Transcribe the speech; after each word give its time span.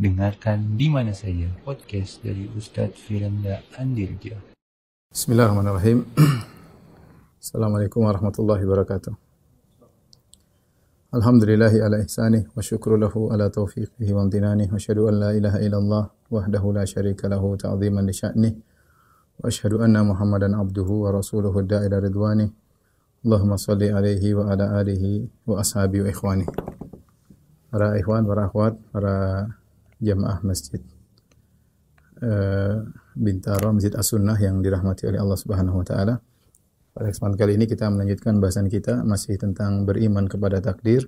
Dengarkan 0.00 0.80
di 0.80 0.88
mana 0.88 1.12
saja 1.12 1.44
podcast 1.60 2.24
dari 2.24 2.48
Ustadz 2.56 2.96
Firanda 3.04 3.60
Andirja. 3.76 4.32
Bismillahirrahmanirrahim. 5.12 6.08
Assalamualaikum 7.44 8.08
warahmatullahi 8.08 8.64
wabarakatuh. 8.64 9.12
Alhamdulillahi 11.12 11.84
ala 11.84 12.00
ihsanih 12.00 12.48
wa 12.48 12.64
syukru 12.64 12.96
lahu 12.96 13.28
ala 13.28 13.52
taufiqihi 13.52 14.16
wa 14.16 14.24
amdinanih 14.24 14.72
wa 14.72 14.80
syahadu 14.80 15.12
an 15.12 15.20
la 15.20 15.30
ilaha 15.36 15.60
illallah 15.60 16.04
wahdahu 16.32 16.80
la 16.80 16.88
syarika 16.88 17.28
lahu 17.28 17.60
ta'ziman 17.60 18.00
li 18.00 18.16
sya'nih 18.16 18.56
wa 18.56 19.52
asyhadu 19.52 19.84
anna 19.84 20.00
muhammadan 20.00 20.56
abduhu 20.56 21.04
wa 21.04 21.12
rasuluhu 21.12 21.60
da'ila 21.60 22.00
ridwanih 22.00 22.48
Allahumma 23.20 23.60
salli 23.60 23.92
alaihi 23.92 24.32
wa 24.32 24.48
ala 24.48 24.80
alihi 24.80 25.28
wa 25.44 25.60
ashabi 25.60 26.00
wa 26.00 26.08
ikhwani 26.08 26.48
para 27.68 28.00
ikhwan, 28.00 28.24
para 28.24 28.48
akhwat, 28.48 28.74
para 28.90 29.14
jamaah 30.00 30.40
masjid 30.42 30.80
uh, 32.24 32.84
Bintaro, 33.16 33.76
Masjid 33.76 33.92
As-Sunnah 33.92 34.36
yang 34.40 34.64
dirahmati 34.64 35.08
oleh 35.08 35.20
Allah 35.20 35.38
Subhanahu 35.38 35.84
wa 35.84 35.86
taala. 35.86 36.14
Pada 36.90 37.06
kesempatan 37.12 37.36
kali 37.38 37.52
ini 37.54 37.64
kita 37.70 37.86
melanjutkan 37.86 38.42
bahasan 38.42 38.66
kita 38.66 39.06
masih 39.06 39.38
tentang 39.38 39.86
beriman 39.86 40.26
kepada 40.26 40.58
takdir. 40.58 41.06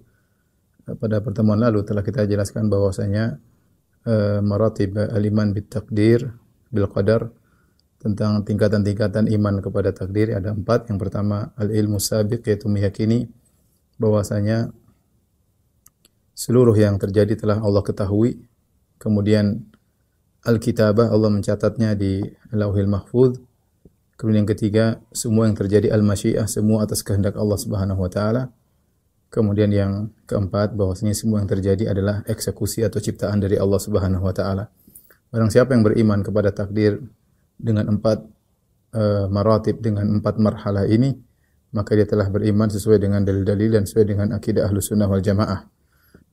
Pada 0.82 1.22
pertemuan 1.22 1.62
lalu 1.62 1.86
telah 1.86 2.02
kita 2.02 2.26
jelaskan 2.26 2.66
bahwasanya 2.66 3.38
uh, 4.06 4.38
maratib 4.42 4.98
al-iman 4.98 5.54
bit 5.54 5.70
takdir 5.70 6.34
bil 6.70 6.86
qadar 6.90 7.30
tentang 8.02 8.42
tingkatan-tingkatan 8.42 9.30
iman 9.30 9.62
kepada 9.62 9.94
takdir 9.94 10.34
ada 10.34 10.50
empat. 10.50 10.90
Yang 10.90 10.98
pertama 11.06 11.54
al-ilmu 11.54 12.02
sabiq 12.02 12.42
yaitu 12.50 12.66
meyakini 12.66 13.30
bahwasanya 13.98 14.74
seluruh 16.34 16.74
yang 16.74 16.98
terjadi 16.98 17.38
telah 17.38 17.62
Allah 17.62 17.82
ketahui. 17.86 18.42
Kemudian 19.02 19.66
Al-Kitabah 20.46 21.10
Allah 21.10 21.30
mencatatnya 21.30 21.98
di 21.98 22.22
Lauhil 22.54 22.86
Mahfuz. 22.86 23.34
Kemudian 24.14 24.46
yang 24.46 24.52
ketiga, 24.54 25.02
semua 25.10 25.50
yang 25.50 25.58
terjadi 25.58 25.90
al-masyiah, 25.90 26.46
semua 26.46 26.86
atas 26.86 27.02
kehendak 27.02 27.34
Allah 27.34 27.58
Subhanahu 27.58 27.98
wa 27.98 28.10
taala. 28.10 28.54
Kemudian 29.30 29.74
yang 29.74 30.14
keempat, 30.30 30.78
bahwasanya 30.78 31.18
semua 31.18 31.42
yang 31.42 31.50
terjadi 31.50 31.90
adalah 31.90 32.22
eksekusi 32.30 32.86
atau 32.86 33.02
ciptaan 33.02 33.42
dari 33.42 33.58
Allah 33.58 33.82
Subhanahu 33.82 34.22
wa 34.22 34.34
taala. 34.34 34.70
Barang 35.34 35.50
siapa 35.50 35.74
yang 35.74 35.82
beriman 35.82 36.22
kepada 36.22 36.54
takdir 36.54 37.02
dengan 37.58 37.98
empat 37.98 38.22
uh, 38.94 39.26
maratib 39.26 39.82
dengan 39.82 40.06
empat 40.22 40.38
marhalah 40.38 40.86
ini, 40.86 41.18
maka 41.74 41.98
dia 41.98 42.06
telah 42.06 42.30
beriman 42.30 42.70
sesuai 42.70 43.02
dengan 43.02 43.26
dalil-dalil 43.26 43.78
dan 43.78 43.82
sesuai 43.86 44.06
dengan 44.06 44.28
akidah 44.34 44.70
Ahlus 44.70 44.90
Sunnah 44.90 45.10
wal 45.10 45.22
Jamaah. 45.22 45.66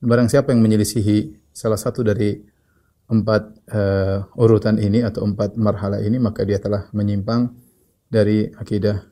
Barang 0.02 0.26
siapa 0.30 0.52
yang 0.52 0.62
menyelisihi 0.62 1.50
salah 1.54 1.78
satu 1.78 2.02
dari 2.04 2.49
empat 3.10 3.42
uh, 3.74 4.22
urutan 4.38 4.78
ini 4.78 5.02
atau 5.02 5.26
empat 5.26 5.58
marhalah 5.58 5.98
ini, 5.98 6.22
maka 6.22 6.46
dia 6.46 6.62
telah 6.62 6.86
menyimpang 6.94 7.50
dari 8.06 8.46
akidah 8.54 9.02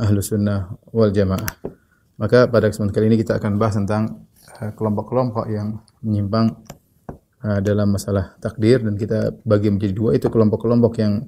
Ahlus 0.00 0.32
Sunnah 0.32 0.72
wal 0.92 1.12
Jamaah. 1.12 1.60
Maka 2.20 2.48
pada 2.48 2.68
kesempatan 2.68 2.92
kali 2.96 3.06
ini 3.12 3.18
kita 3.20 3.36
akan 3.40 3.56
bahas 3.56 3.80
tentang 3.80 4.28
eh, 4.60 4.72
kelompok-kelompok 4.76 5.44
uh, 5.48 5.52
yang 5.52 5.68
menyimpang 6.04 6.52
uh, 7.44 7.60
dalam 7.64 7.96
masalah 7.96 8.36
takdir 8.40 8.84
dan 8.84 8.96
kita 8.96 9.32
bagi 9.44 9.72
menjadi 9.72 9.92
dua 9.96 10.10
itu 10.16 10.28
kelompok-kelompok 10.28 10.92
yang 11.00 11.24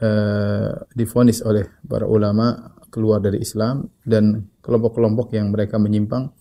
uh, 0.00 0.72
difonis 0.96 1.44
oleh 1.44 1.68
para 1.84 2.08
ulama 2.08 2.76
keluar 2.88 3.20
dari 3.20 3.44
Islam 3.44 3.92
dan 4.08 4.48
kelompok-kelompok 4.64 5.36
yang 5.36 5.52
mereka 5.52 5.76
menyimpang 5.76 6.32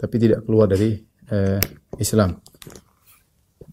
tapi 0.00 0.16
tidak 0.16 0.48
keluar 0.48 0.64
dari 0.64 0.96
uh, 1.28 1.60
Islam. 2.00 2.40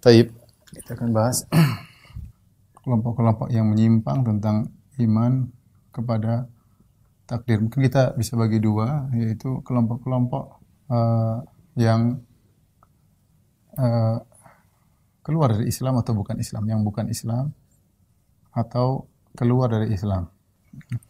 Taib, 0.04 0.28
kita 0.74 1.00
akan 1.00 1.10
bahas 1.16 1.48
kelompok-kelompok 2.84 3.48
yang 3.52 3.68
menyimpang 3.72 4.24
tentang 4.24 4.72
iman 5.00 5.52
kepada 5.92 6.48
takdir. 7.28 7.60
Mungkin 7.60 7.84
kita 7.84 8.16
bisa 8.16 8.40
bagi 8.40 8.64
dua, 8.64 9.12
yaitu 9.12 9.60
kelompok-kelompok 9.64 10.64
uh, 10.90 11.44
yang 11.76 12.24
uh, 13.76 14.18
keluar 15.22 15.52
dari 15.54 15.68
Islam 15.68 16.00
atau 16.00 16.16
bukan 16.16 16.40
Islam, 16.40 16.64
yang 16.72 16.82
bukan 16.88 17.12
Islam 17.12 17.52
atau 18.56 19.12
keluar 19.36 19.70
dari 19.70 19.92
Islam. 19.92 20.32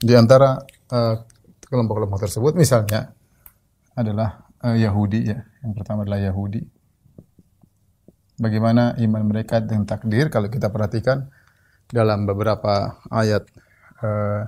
Di 0.01 0.17
antara 0.17 0.57
uh, 0.91 1.15
kelompok-kelompok 1.63 2.19
tersebut 2.25 2.53
misalnya 2.57 3.13
adalah 3.93 4.49
uh, 4.65 4.75
Yahudi 4.75 5.21
ya. 5.29 5.37
Yang 5.61 5.73
pertama 5.77 6.03
adalah 6.03 6.19
Yahudi. 6.19 6.76
Bagaimana 8.37 8.93
iman 9.01 9.23
mereka 9.25 9.57
dengan 9.57 9.89
takdir 9.89 10.29
kalau 10.29 10.45
kita 10.45 10.69
perhatikan 10.69 11.25
dalam 11.89 12.29
beberapa 12.29 13.01
ayat 13.09 13.49
uh, 14.05 14.45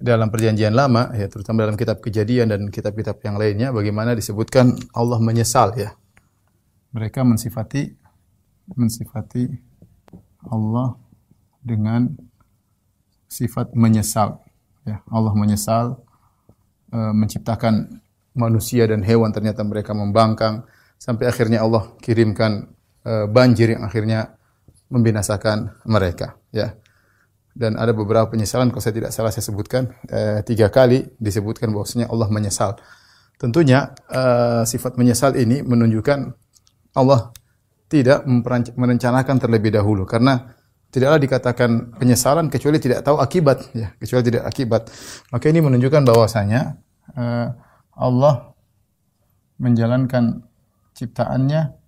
dalam 0.00 0.32
perjanjian 0.32 0.72
lama 0.72 1.12
ya 1.12 1.28
terutama 1.28 1.68
dalam 1.68 1.76
kitab 1.76 2.00
kejadian 2.00 2.48
dan 2.48 2.72
kitab-kitab 2.72 3.20
yang 3.20 3.36
lainnya 3.36 3.68
bagaimana 3.68 4.16
disebutkan 4.16 4.76
Allah 4.96 5.20
menyesal 5.20 5.76
ya. 5.76 5.92
Mereka 6.96 7.22
mensifati 7.22 7.94
mensifati 8.74 9.48
Allah 10.48 10.96
dengan 11.60 12.08
sifat 13.28 13.76
menyesal 13.76 14.40
ya. 14.88 15.04
Allah 15.12 15.36
menyesal 15.36 16.00
e, 16.90 16.98
menciptakan 17.12 18.00
manusia 18.32 18.88
dan 18.88 19.04
hewan 19.04 19.30
ternyata 19.30 19.60
mereka 19.62 19.92
membangkang 19.92 20.64
sampai 20.96 21.28
akhirnya 21.28 21.60
Allah 21.60 21.92
kirimkan 22.00 22.72
banjir 23.30 23.74
yang 23.74 23.82
akhirnya 23.86 24.40
membinasakan 24.90 25.80
mereka 25.86 26.36
ya. 26.50 26.74
Dan 27.50 27.74
ada 27.74 27.90
beberapa 27.90 28.30
penyesalan 28.30 28.70
kalau 28.70 28.82
saya 28.82 28.94
tidak 28.94 29.10
salah 29.10 29.34
saya 29.34 29.42
sebutkan 29.42 29.90
eh, 30.06 30.38
tiga 30.46 30.70
kali 30.70 31.10
disebutkan 31.18 31.74
bahwasanya 31.74 32.06
Allah 32.06 32.30
menyesal. 32.30 32.78
Tentunya 33.36 33.90
eh, 34.06 34.62
sifat 34.62 34.94
menyesal 34.94 35.34
ini 35.34 35.62
menunjukkan 35.66 36.30
Allah 36.94 37.34
tidak 37.90 38.22
merencanakan 38.78 39.36
terlebih 39.42 39.74
dahulu. 39.74 40.06
Karena 40.06 40.54
tidaklah 40.94 41.18
dikatakan 41.18 41.98
penyesalan 41.98 42.46
kecuali 42.46 42.78
tidak 42.78 43.02
tahu 43.02 43.18
akibat 43.18 43.66
ya. 43.74 43.90
Kecuali 43.98 44.22
tidak 44.30 44.46
akibat. 44.46 44.86
Maka 45.34 45.44
ini 45.50 45.58
menunjukkan 45.58 46.06
bahwasanya 46.06 46.78
eh, 47.18 47.48
Allah 47.98 48.54
menjalankan 49.58 50.46
ciptaannya 50.94 51.79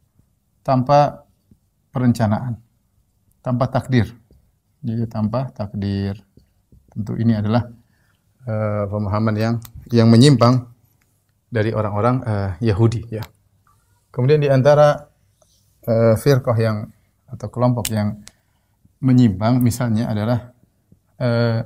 tanpa 0.62 1.26
perencanaan 1.92 2.58
tanpa 3.42 3.66
takdir 3.68 4.22
jadi 4.82 5.06
tanpa 5.06 5.46
takdir. 5.54 6.18
Tentu 6.90 7.14
ini 7.14 7.38
adalah 7.38 7.70
uh, 8.44 8.84
pemahaman 8.90 9.34
yang 9.38 9.54
yang 9.94 10.10
menyimpang 10.10 10.66
dari 11.48 11.70
orang-orang 11.70 12.20
uh, 12.26 12.50
Yahudi 12.58 13.06
ya. 13.08 13.22
Kemudian 14.10 14.42
di 14.42 14.50
antara 14.50 15.08
uh, 15.86 16.14
firqah 16.18 16.58
yang 16.58 16.90
atau 17.30 17.48
kelompok 17.48 17.88
yang 17.94 18.20
menyimpang 18.98 19.62
misalnya 19.62 20.10
adalah 20.10 20.52
uh, 21.22 21.64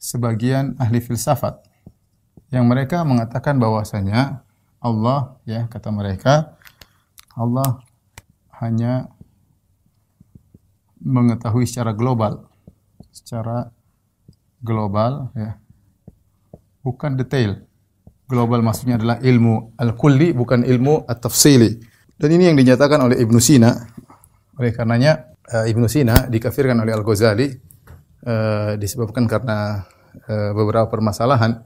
sebagian 0.00 0.80
ahli 0.80 0.98
filsafat 1.04 1.60
yang 2.50 2.64
mereka 2.66 3.04
mengatakan 3.04 3.60
bahwasanya 3.60 4.42
Allah 4.80 5.36
ya 5.44 5.68
kata 5.68 5.92
mereka 5.92 6.56
Allah 7.36 7.83
hanya 8.64 9.12
mengetahui 11.04 11.68
secara 11.68 11.92
global, 11.92 12.48
secara 13.12 13.68
global 14.64 15.28
ya. 15.36 15.60
Bukan 16.80 17.20
detail. 17.20 17.60
Global 18.24 18.64
maksudnya 18.64 18.96
adalah 18.96 19.20
ilmu 19.20 19.76
al-kulli 19.76 20.32
bukan 20.32 20.64
ilmu 20.64 21.04
at-tafsili. 21.04 21.76
Dan 22.16 22.32
ini 22.32 22.48
yang 22.48 22.56
dinyatakan 22.56 23.04
oleh 23.04 23.20
Ibnu 23.20 23.36
Sina. 23.36 23.72
Oleh 24.56 24.72
karenanya 24.72 25.36
uh, 25.52 25.68
Ibnu 25.68 25.84
Sina 25.88 26.24
dikafirkan 26.24 26.80
oleh 26.80 26.92
Al-Ghazali 26.96 27.48
uh, 28.24 28.72
disebabkan 28.80 29.28
karena 29.28 29.84
uh, 30.28 30.50
beberapa 30.56 30.88
permasalahan, 30.88 31.60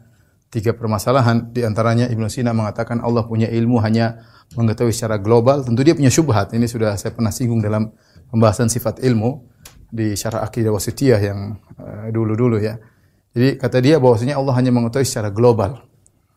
tiga 0.49 0.73
permasalahan 0.73 1.53
di 1.53 1.61
antaranya 1.65 2.09
Ibnu 2.09 2.29
Sina 2.33 2.57
mengatakan 2.57 3.05
Allah 3.05 3.25
punya 3.29 3.49
ilmu 3.53 3.81
hanya 3.85 4.25
mengetahui 4.57 4.97
secara 4.97 5.21
global. 5.21 5.61
Tentu 5.65 5.85
dia 5.85 5.93
punya 5.93 6.09
syubhat. 6.09 6.57
Ini 6.57 6.65
sudah 6.65 6.97
saya 6.97 7.13
pernah 7.13 7.29
singgung 7.29 7.61
dalam 7.61 7.93
pembahasan 8.33 8.73
sifat 8.73 9.05
ilmu 9.05 9.45
di 9.89 10.17
syarah 10.17 10.45
akidah 10.45 10.73
wasitiyah 10.73 11.21
yang 11.21 11.57
eh, 11.77 12.09
dulu-dulu 12.13 12.57
ya. 12.61 12.81
Jadi 13.37 13.61
kata 13.61 13.79
dia 13.85 14.01
bahwasanya 14.01 14.41
Allah 14.41 14.55
hanya 14.57 14.73
mengetahui 14.73 15.05
secara 15.05 15.29
global. 15.29 15.85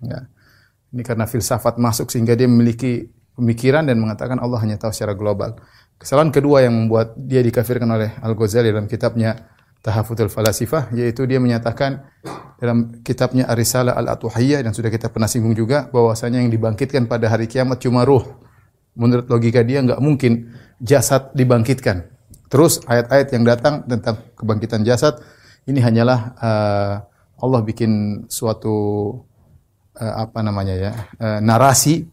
Ya. 0.03 0.27
Ini 0.91 1.07
karena 1.07 1.23
filsafat 1.23 1.79
masuk 1.79 2.11
sehingga 2.11 2.35
dia 2.35 2.51
memiliki 2.51 3.07
pemikiran 3.39 3.87
dan 3.87 3.95
mengatakan 3.95 4.43
Allah 4.43 4.59
hanya 4.59 4.75
tahu 4.75 4.91
secara 4.91 5.15
global. 5.15 5.55
Kesalahan 5.95 6.33
kedua 6.35 6.67
yang 6.67 6.75
membuat 6.75 7.15
dia 7.15 7.39
dikafirkan 7.39 7.87
oleh 7.87 8.11
Al-Ghazali 8.19 8.75
dalam 8.75 8.91
kitabnya 8.91 9.37
Tahafutul 9.81 10.29
Falasifah 10.29 10.93
yaitu 10.93 11.25
dia 11.25 11.41
menyatakan 11.41 12.05
dalam 12.61 13.01
kitabnya 13.01 13.49
Ar-Risalah 13.49 13.97
Al-Atuhiyah 13.97 14.61
dan 14.61 14.77
sudah 14.77 14.93
kita 14.93 15.09
pernah 15.09 15.25
singgung 15.25 15.57
juga 15.57 15.89
bahwasanya 15.89 16.45
yang 16.45 16.53
dibangkitkan 16.53 17.09
pada 17.09 17.33
hari 17.33 17.49
kiamat 17.49 17.81
cuma 17.81 18.05
ruh 18.05 18.21
Menurut 18.91 19.23
logika 19.31 19.63
dia 19.63 19.79
nggak 19.79 20.03
mungkin 20.03 20.51
jasad 20.83 21.31
dibangkitkan. 21.31 22.11
Terus 22.51 22.83
ayat-ayat 22.83 23.27
yang 23.31 23.43
datang 23.47 23.87
tentang 23.87 24.19
kebangkitan 24.35 24.83
jasad 24.83 25.15
ini 25.63 25.79
hanyalah 25.79 26.19
uh, 26.35 26.93
Allah 27.39 27.61
bikin 27.63 28.23
suatu 28.27 28.75
uh, 29.95 30.13
apa 30.27 30.43
namanya 30.43 30.75
ya 30.75 30.91
uh, 31.23 31.39
narasi 31.39 32.03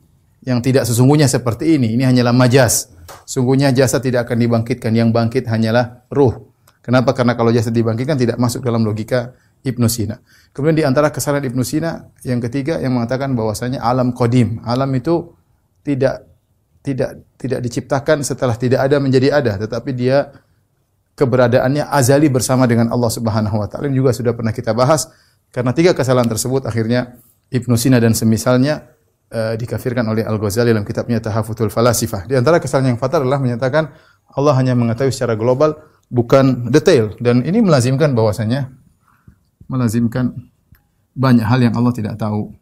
yang 0.47 0.63
tidak 0.63 0.87
sesungguhnya 0.87 1.27
seperti 1.27 1.75
ini. 1.75 1.99
Ini 1.99 2.15
hanyalah 2.15 2.31
majas. 2.31 2.95
Sungguhnya 3.27 3.75
jasad 3.75 3.99
tidak 3.99 4.31
akan 4.31 4.39
dibangkitkan. 4.39 4.95
Yang 4.95 5.11
bangkit 5.11 5.45
hanyalah 5.51 6.07
ruh. 6.15 6.48
Kenapa? 6.89 7.13
Karena 7.13 7.37
kalau 7.37 7.53
jasad 7.53 7.77
dibangkitkan 7.77 8.17
tidak 8.17 8.41
masuk 8.41 8.65
dalam 8.65 8.81
logika 8.81 9.37
Ibnu 9.61 9.85
Sina. 9.93 10.25
Kemudian 10.57 10.73
di 10.73 10.85
antara 10.89 11.13
kesalahan 11.13 11.45
Ibnu 11.45 11.61
Sina 11.61 12.09
yang 12.25 12.41
ketiga 12.41 12.81
yang 12.81 12.97
mengatakan 12.97 13.37
bahwasanya 13.37 13.85
alam 13.85 14.17
kodim, 14.17 14.65
alam 14.65 14.89
itu 14.97 15.37
tidak 15.85 16.25
tidak 16.81 17.29
tidak 17.37 17.61
diciptakan 17.61 18.25
setelah 18.25 18.57
tidak 18.57 18.81
ada 18.81 18.97
menjadi 19.05 19.37
ada, 19.37 19.61
tetapi 19.61 19.93
dia 19.93 20.33
keberadaannya 21.13 21.93
azali 21.93 22.33
bersama 22.33 22.65
dengan 22.65 22.89
Allah 22.89 23.13
Subhanahu 23.13 23.61
wa 23.61 23.69
taala. 23.69 23.93
Ini 23.93 23.97
juga 24.01 24.17
sudah 24.17 24.33
pernah 24.33 24.57
kita 24.57 24.73
bahas 24.73 25.13
karena 25.53 25.77
tiga 25.77 25.93
kesalahan 25.93 26.33
tersebut 26.33 26.65
akhirnya 26.65 27.21
Ibnu 27.53 27.77
Sina 27.77 28.01
dan 28.01 28.17
semisalnya 28.17 28.97
uh, 29.29 29.61
dikafirkan 29.61 30.09
oleh 30.09 30.25
Al-Ghazali 30.25 30.73
dalam 30.73 30.89
kitabnya 30.89 31.21
Tahafutul 31.21 31.69
Falasifah. 31.69 32.25
Di 32.25 32.41
antara 32.41 32.57
kesalahan 32.57 32.97
yang 32.97 33.01
fatal 33.01 33.29
adalah 33.29 33.45
menyatakan 33.45 33.93
Allah 34.33 34.57
hanya 34.57 34.73
mengetahui 34.73 35.13
secara 35.13 35.37
global 35.37 35.77
bukan 36.09 36.73
detail 36.73 37.13
dan 37.21 37.45
ini 37.45 37.61
melazimkan 37.61 38.17
bahwasanya 38.17 38.73
melazimkan 39.69 40.33
banyak 41.13 41.45
hal 41.45 41.61
yang 41.61 41.75
Allah 41.77 41.93
tidak 41.93 42.17
tahu. 42.17 42.53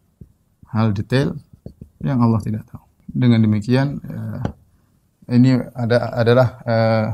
Hal 0.66 0.90
detail 0.92 1.38
yang 2.02 2.18
Allah 2.18 2.42
tidak 2.42 2.66
tahu. 2.66 2.82
Dengan 3.06 3.40
demikian 3.40 4.02
uh, 4.02 4.42
ini 5.30 5.56
ada 5.72 6.12
adalah 6.12 6.48
uh, 6.66 7.06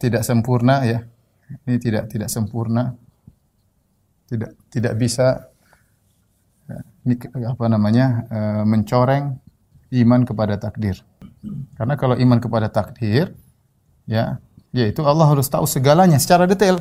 tidak 0.00 0.24
sempurna 0.24 0.82
ya. 0.88 1.04
Ini 1.68 1.76
tidak 1.78 2.10
tidak 2.10 2.32
sempurna. 2.32 2.96
Tidak 4.26 4.72
tidak 4.72 4.98
bisa 4.98 5.46
ini 7.06 7.14
apa 7.46 7.70
namanya? 7.70 8.26
Mencoreng 8.66 9.38
iman 9.94 10.20
kepada 10.26 10.58
takdir. 10.58 10.98
Karena 11.78 11.94
kalau 11.94 12.18
iman 12.18 12.42
kepada 12.42 12.66
takdir 12.66 13.30
ya, 14.10 14.42
yaitu 14.76 15.00
Allah 15.00 15.24
harus 15.24 15.48
tahu 15.48 15.64
segalanya 15.64 16.20
secara 16.20 16.44
detail. 16.44 16.76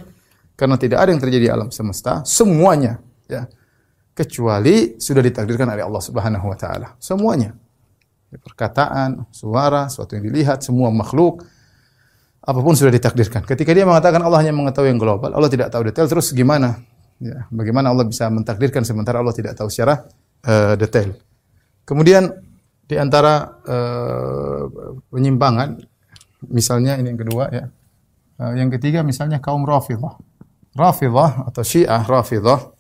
Karena 0.56 0.80
tidak 0.80 1.04
ada 1.04 1.10
yang 1.12 1.20
terjadi 1.20 1.44
di 1.48 1.52
alam 1.52 1.68
semesta, 1.72 2.24
semuanya 2.28 3.00
ya. 3.28 3.48
Kecuali 4.16 4.96
sudah 4.96 5.20
ditakdirkan 5.20 5.68
oleh 5.68 5.84
Allah 5.84 6.00
Subhanahu 6.00 6.48
wa 6.48 6.56
taala. 6.56 6.96
Semuanya. 7.04 7.52
Perkataan, 8.36 9.28
suara, 9.32 9.92
sesuatu 9.92 10.16
yang 10.16 10.24
dilihat, 10.28 10.64
semua 10.64 10.88
makhluk 10.92 11.44
apa 12.46 12.60
pun 12.62 12.78
sudah 12.78 12.94
ditakdirkan. 12.94 13.42
Ketika 13.44 13.74
dia 13.74 13.84
mengatakan 13.84 14.22
Allah 14.22 14.40
hanya 14.46 14.54
mengetahui 14.54 14.94
yang 14.94 15.02
global, 15.02 15.34
Allah 15.34 15.50
tidak 15.50 15.74
tahu 15.74 15.90
detail, 15.90 16.06
terus 16.06 16.30
gimana? 16.30 16.78
Ya, 17.18 17.48
bagaimana 17.50 17.90
Allah 17.90 18.06
bisa 18.06 18.30
mentakdirkan 18.30 18.86
sementara 18.86 19.24
Allah 19.24 19.34
tidak 19.34 19.58
tahu 19.58 19.72
secara 19.72 20.06
uh, 20.46 20.78
detail. 20.78 21.18
Kemudian 21.88 22.30
di 22.86 22.96
antara 23.02 23.60
uh, 23.66 24.64
penyimpangan, 25.10 25.82
misalnya 26.46 27.02
ini 27.02 27.16
yang 27.16 27.20
kedua 27.26 27.50
ya, 27.50 27.66
yang 28.36 28.68
ketiga 28.68 29.00
misalnya 29.02 29.40
kaum 29.40 29.64
Rafidhah. 29.64 30.20
Rafidah 30.76 31.48
atau 31.48 31.64
Syiah 31.64 32.04
Rafidah 32.04 32.76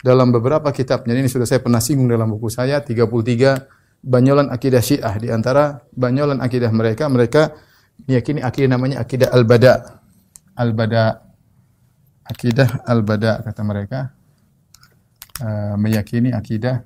dalam 0.00 0.32
beberapa 0.32 0.72
kitabnya. 0.72 1.12
Ini 1.12 1.28
sudah 1.28 1.44
saya 1.44 1.60
pernah 1.60 1.78
singgung 1.78 2.08
dalam 2.08 2.32
buku 2.32 2.48
saya 2.48 2.80
33 2.80 3.04
banyolan 4.00 4.48
akidah 4.48 4.80
Syiah. 4.80 5.12
Di 5.20 5.28
antara 5.28 5.84
banyolan 5.92 6.40
akidah 6.40 6.72
mereka 6.72 7.04
mereka 7.12 7.52
meyakini 8.08 8.40
akidah 8.40 8.68
namanya 8.72 9.04
akidah 9.04 9.28
al-bada. 9.28 10.00
Al-bada. 10.56 11.20
Akidah 12.24 12.88
al-bada 12.88 13.44
kata 13.44 13.60
mereka 13.60 14.08
uh, 15.44 15.76
meyakini 15.76 16.32
akidah 16.32 16.80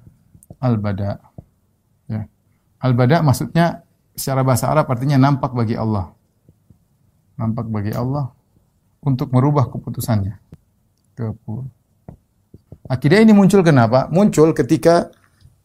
al-bada. 0.58 1.22
Ya. 2.10 2.26
al-bada 2.82 3.22
maksudnya 3.22 3.86
secara 4.18 4.42
bahasa 4.42 4.66
Arab 4.66 4.90
artinya 4.90 5.14
nampak 5.14 5.54
bagi 5.54 5.78
Allah 5.78 6.17
nampak 7.38 7.70
bagi 7.70 7.94
Allah 7.94 8.34
untuk 9.00 9.30
merubah 9.30 9.70
keputusannya. 9.70 10.34
Akidah 12.88 13.18
ini 13.22 13.30
muncul 13.30 13.62
kenapa? 13.62 14.10
Muncul 14.10 14.50
ketika 14.52 15.12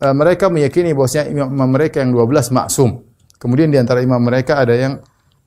uh, 0.04 0.14
mereka 0.14 0.54
meyakini 0.54 0.94
bahwasanya 0.94 1.34
imam 1.34 1.70
mereka 1.70 2.04
yang 2.04 2.14
12 2.14 2.54
maksum. 2.54 3.02
Kemudian 3.42 3.74
di 3.74 3.82
antara 3.82 4.00
imam 4.00 4.22
mereka 4.22 4.62
ada 4.62 4.76
yang 4.76 4.94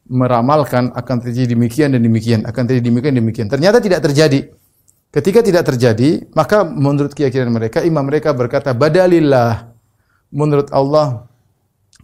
meramalkan 0.06 0.94
akan 0.94 1.16
terjadi 1.22 1.56
demikian 1.56 1.94
dan 1.94 2.02
demikian, 2.02 2.46
akan 2.46 2.62
terjadi 2.68 2.84
demikian 2.92 3.12
dan 3.16 3.22
demikian. 3.22 3.46
Ternyata 3.50 3.78
tidak 3.82 4.00
terjadi. 4.04 4.40
Ketika 5.10 5.40
tidak 5.40 5.64
terjadi, 5.64 6.28
maka 6.36 6.66
menurut 6.66 7.16
keyakinan 7.16 7.48
mereka, 7.48 7.80
imam 7.80 8.04
mereka 8.04 8.36
berkata, 8.36 8.76
"Badalillah." 8.76 9.72
Menurut 10.28 10.68
Allah 10.74 11.24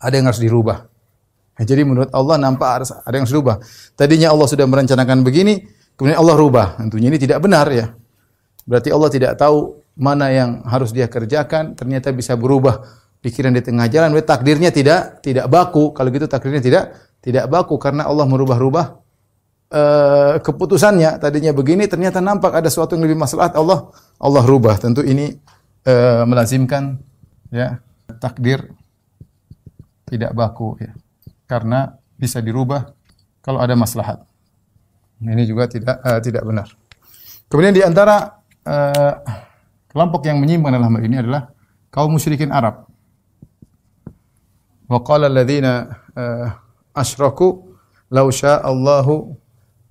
ada 0.01 0.15
yang 0.15 0.31
harus 0.31 0.41
dirubah. 0.41 0.92
Nah, 1.53 1.65
jadi 1.69 1.85
menurut 1.85 2.09
Allah 2.17 2.41
nampak 2.41 2.89
ada 3.05 3.13
yang 3.13 3.29
dirubah. 3.29 3.61
Tadinya 3.93 4.33
Allah 4.33 4.49
sudah 4.49 4.65
merencanakan 4.65 5.21
begini, 5.21 5.61
kemudian 6.01 6.17
Allah 6.17 6.35
rubah. 6.37 6.81
Tentunya 6.81 7.13
ini 7.13 7.21
tidak 7.21 7.45
benar 7.45 7.69
ya. 7.69 7.93
Berarti 8.65 8.89
Allah 8.89 9.11
tidak 9.13 9.33
tahu 9.37 9.77
mana 9.93 10.33
yang 10.33 10.65
harus 10.65 10.97
dia 10.97 11.13
kerjakan, 11.13 11.77
ternyata 11.77 12.09
bisa 12.17 12.41
berubah 12.41 12.81
pikiran 13.21 13.53
di 13.53 13.61
tengah 13.61 13.85
jalan. 13.93 14.17
Berarti 14.17 14.29
takdirnya 14.33 14.71
tidak 14.73 15.21
tidak 15.21 15.47
baku. 15.53 15.93
Kalau 15.93 16.09
gitu 16.09 16.25
takdirnya 16.25 16.63
tidak 16.65 16.85
tidak 17.21 17.45
baku 17.53 17.77
karena 17.77 18.09
Allah 18.09 18.25
merubah-rubah 18.25 18.87
uh, 19.77 20.35
keputusannya. 20.41 21.21
Tadinya 21.21 21.53
begini, 21.53 21.85
ternyata 21.85 22.25
nampak 22.25 22.57
ada 22.57 22.73
sesuatu 22.73 22.97
yang 22.97 23.05
lebih 23.05 23.21
maslahat 23.21 23.53
Allah 23.53 23.93
Allah 24.17 24.41
rubah. 24.41 24.81
Tentu 24.81 25.05
ini 25.05 25.37
uh, 25.85 26.25
melazimkan 26.25 26.97
ya 27.53 27.77
takdir 28.17 28.73
tidak 30.09 30.33
baku 30.33 30.81
ya 30.81 30.97
karena 31.53 32.01
bisa 32.17 32.41
dirubah 32.41 32.97
kalau 33.45 33.61
ada 33.61 33.77
maslahat. 33.77 34.25
Ini 35.21 35.45
juga 35.45 35.69
tidak 35.69 36.01
uh, 36.01 36.21
tidak 36.25 36.49
benar. 36.49 36.73
Kemudian 37.53 37.77
di 37.77 37.85
antara 37.85 38.41
uh, 38.65 39.15
kelompok 39.93 40.25
yang 40.25 40.41
menyimpang 40.41 40.73
dalam 40.73 40.89
hal 40.89 41.05
ini 41.05 41.21
adalah 41.21 41.53
kaum 41.93 42.17
musyrikin 42.17 42.49
Arab. 42.49 42.89
Wa 44.89 44.99
qala 45.05 45.29
alladziina 45.29 45.73
uh, 46.17 46.49
asyraku 46.97 47.77
law 48.09 48.33
Allahu 48.43 49.37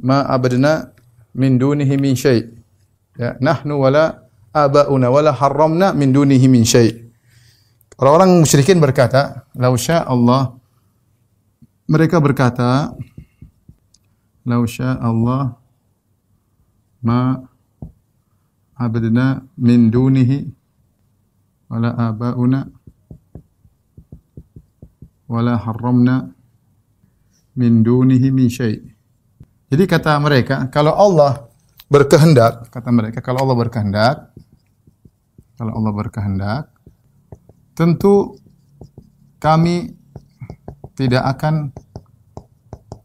ma 0.02 0.26
abadna 0.26 0.90
min 1.38 1.62
dunihi 1.62 1.94
min 2.02 2.18
syai'. 2.18 2.50
Ya, 3.22 3.38
nahnu 3.38 3.78
wala 3.78 4.26
abauna 4.50 5.14
wala 5.14 5.32
harramna 5.32 5.94
min 5.94 6.10
dunihi 6.10 6.50
min 6.50 6.66
syai'. 6.66 6.98
Orang-orang 8.02 8.42
musyrikin 8.42 8.82
berkata, 8.82 9.46
"Lau 9.54 9.78
Allah 9.78 10.61
mereka 11.92 12.24
berkata, 12.24 12.96
"Lau 14.48 14.64
Allah 14.80 15.60
ma 17.04 17.36
abadna 18.80 19.44
min 19.60 19.92
dunihi 19.92 20.48
wala 21.68 21.92
abauna 22.00 22.64
wala 25.28 25.54
harramna 25.60 26.32
min 27.60 27.84
dunihi 27.84 28.28
min 28.32 28.48
syai." 28.48 28.80
Jadi 29.68 29.84
kata 29.84 30.16
mereka, 30.24 30.72
kalau 30.72 30.96
Allah 30.96 31.48
berkehendak, 31.92 32.72
kata 32.72 32.88
mereka, 32.92 33.20
kalau 33.20 33.44
Allah 33.44 33.56
berkehendak, 33.60 34.16
kalau 35.60 35.76
Allah 35.76 35.92
berkehendak, 35.92 36.64
tentu 37.76 38.36
kami 39.40 40.01
tidak 41.02 41.26
akan 41.26 41.74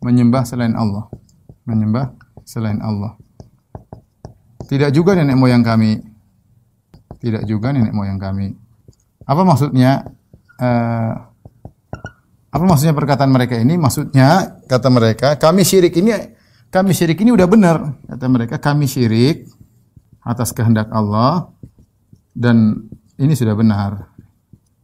menyembah 0.05 0.45
selain 0.45 0.77
Allah. 0.77 1.09
Menyembah 1.65 2.13
selain 2.45 2.85
Allah. 2.85 3.17
Tidak 4.69 4.93
juga 4.93 5.17
nenek 5.17 5.41
moyang 5.41 5.65
kami. 5.65 5.97
Tidak 7.17 7.49
juga 7.49 7.73
nenek 7.73 7.97
moyang 7.97 8.21
kami. 8.21 8.53
Apa 9.25 9.43
maksudnya? 9.49 10.05
Uh, 10.61 11.13
apa 12.53 12.65
maksudnya 12.65 12.93
perkataan 12.93 13.33
mereka 13.33 13.57
ini? 13.57 13.81
Maksudnya 13.81 14.61
kata 14.65 14.89
mereka, 14.89 15.37
kami 15.37 15.61
syirik 15.61 15.93
ini 16.01 16.13
kami 16.73 16.97
syirik 16.97 17.21
ini 17.21 17.33
udah 17.33 17.49
benar. 17.49 18.01
Kata 18.09 18.27
mereka, 18.33 18.57
kami 18.57 18.89
syirik 18.89 19.49
atas 20.25 20.57
kehendak 20.57 20.89
Allah 20.89 21.53
dan 22.33 22.89
ini 23.21 23.33
sudah 23.37 23.53
benar. 23.53 24.09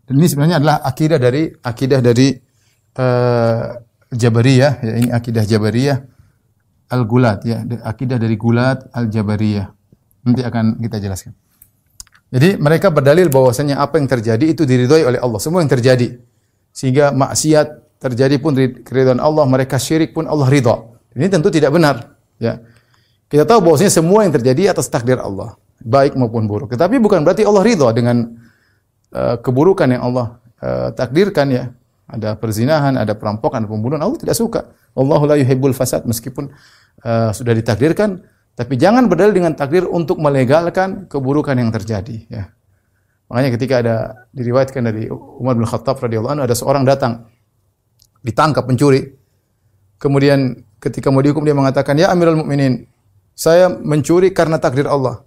Dan 0.05 0.21
ini 0.21 0.29
sebenarnya 0.29 0.61
adalah 0.61 0.85
akidah 0.85 1.17
dari 1.17 1.49
akidah 1.49 2.01
dari 2.05 2.52
uh, 2.99 3.79
Jabariyah, 4.13 4.73
ya 4.85 4.93
ini 5.01 5.09
akidah 5.09 5.45
Jabariyah 5.49 5.99
Al-Gulat 6.93 7.49
ya, 7.49 7.65
akidah 7.89 8.21
dari 8.21 8.37
Gulat 8.37 8.93
Al-Jabariyah. 8.93 9.67
Nanti 10.29 10.45
akan 10.45 10.77
kita 10.79 11.01
jelaskan. 11.01 11.33
Jadi 12.33 12.57
mereka 12.57 12.89
berdalil 12.89 13.29
bahwasanya 13.29 13.81
apa 13.81 14.01
yang 14.01 14.09
terjadi 14.09 14.45
itu 14.45 14.65
diridhoi 14.65 15.05
oleh 15.05 15.21
Allah, 15.21 15.41
semua 15.41 15.61
yang 15.61 15.73
terjadi. 15.73 16.17
Sehingga 16.73 17.13
maksiat 17.13 18.01
terjadi 18.01 18.37
pun 18.41 18.57
keridhaan 18.57 19.21
Allah, 19.21 19.45
mereka 19.45 19.77
syirik 19.77 20.17
pun 20.17 20.25
Allah 20.25 20.49
ridha. 20.49 20.81
Ini 21.13 21.29
tentu 21.29 21.53
tidak 21.53 21.77
benar, 21.77 22.17
ya. 22.41 22.61
Kita 23.29 23.45
tahu 23.45 23.65
bahwasanya 23.65 23.93
semua 23.93 24.25
yang 24.25 24.33
terjadi 24.33 24.73
atas 24.73 24.89
takdir 24.89 25.21
Allah, 25.21 25.57
baik 25.81 26.17
maupun 26.17 26.49
buruk. 26.49 26.73
Tetapi 26.73 27.01
bukan 27.01 27.25
berarti 27.25 27.45
Allah 27.45 27.65
ridha 27.65 27.89
dengan 27.93 28.37
uh, 29.13 29.37
keburukan 29.41 29.89
yang 29.89 30.05
Allah 30.13 30.41
uh, 30.61 30.89
takdirkan 30.93 31.49
ya. 31.53 31.65
Ada 32.11 32.37
perzinahan, 32.37 32.99
ada 32.99 33.15
perampokan, 33.15 33.65
ada 33.65 33.71
pembunuhan, 33.71 34.03
Allah 34.03 34.19
tidak 34.19 34.37
suka. 34.37 34.75
Allahu 34.93 35.25
la 35.25 35.37
yuhibbul 35.41 35.73
fasad 35.73 36.05
meskipun 36.05 36.53
uh, 37.07 37.31
sudah 37.33 37.57
ditakdirkan, 37.57 38.21
tapi 38.53 38.77
jangan 38.77 39.09
berdalil 39.09 39.33
dengan 39.33 39.53
takdir 39.57 39.89
untuk 39.89 40.21
melegalkan 40.21 41.09
keburukan 41.09 41.57
yang 41.57 41.73
terjadi 41.73 42.17
ya. 42.29 42.53
Makanya 43.33 43.51
ketika 43.57 43.75
ada 43.81 43.97
diriwayatkan 44.37 44.83
dari 44.85 45.09
Umar 45.09 45.57
bin 45.57 45.65
Khattab 45.65 45.97
radhiyallahu 45.97 46.37
anhu 46.37 46.45
ada 46.45 46.53
seorang 46.53 46.85
datang 46.85 47.33
ditangkap 48.21 48.69
pencuri. 48.69 49.09
Kemudian 49.97 50.61
ketika 50.77 51.09
mau 51.09 51.25
dihukum 51.25 51.41
dia 51.41 51.57
mengatakan, 51.57 51.97
"Ya 51.97 52.13
Amirul 52.13 52.45
Mukminin, 52.45 52.85
saya 53.33 53.73
mencuri 53.73 54.37
karena 54.37 54.61
takdir 54.61 54.85
Allah." 54.85 55.25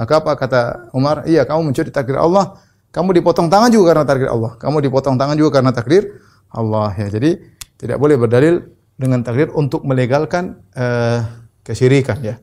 Maka 0.00 0.24
apa 0.24 0.32
kata 0.32 0.60
Umar? 0.96 1.28
"Iya, 1.28 1.44
kamu 1.44 1.68
mencuri 1.68 1.92
takdir 1.92 2.16
Allah, 2.16 2.56
kamu 2.90 3.22
dipotong 3.22 3.46
tangan 3.46 3.70
juga 3.70 3.94
karena 3.94 4.04
takdir 4.06 4.28
Allah. 4.30 4.52
Kamu 4.58 4.76
dipotong 4.82 5.14
tangan 5.14 5.36
juga 5.38 5.62
karena 5.62 5.70
takdir 5.70 6.20
Allah." 6.50 6.90
Ya, 6.98 7.06
jadi 7.06 7.38
tidak 7.78 7.96
boleh 8.02 8.18
berdalil 8.18 8.66
dengan 9.00 9.24
takdir 9.24 9.48
untuk 9.56 9.86
melegalkan 9.88 10.60
uh, 10.76 11.24
kesyirikan 11.64 12.20
ya. 12.20 12.36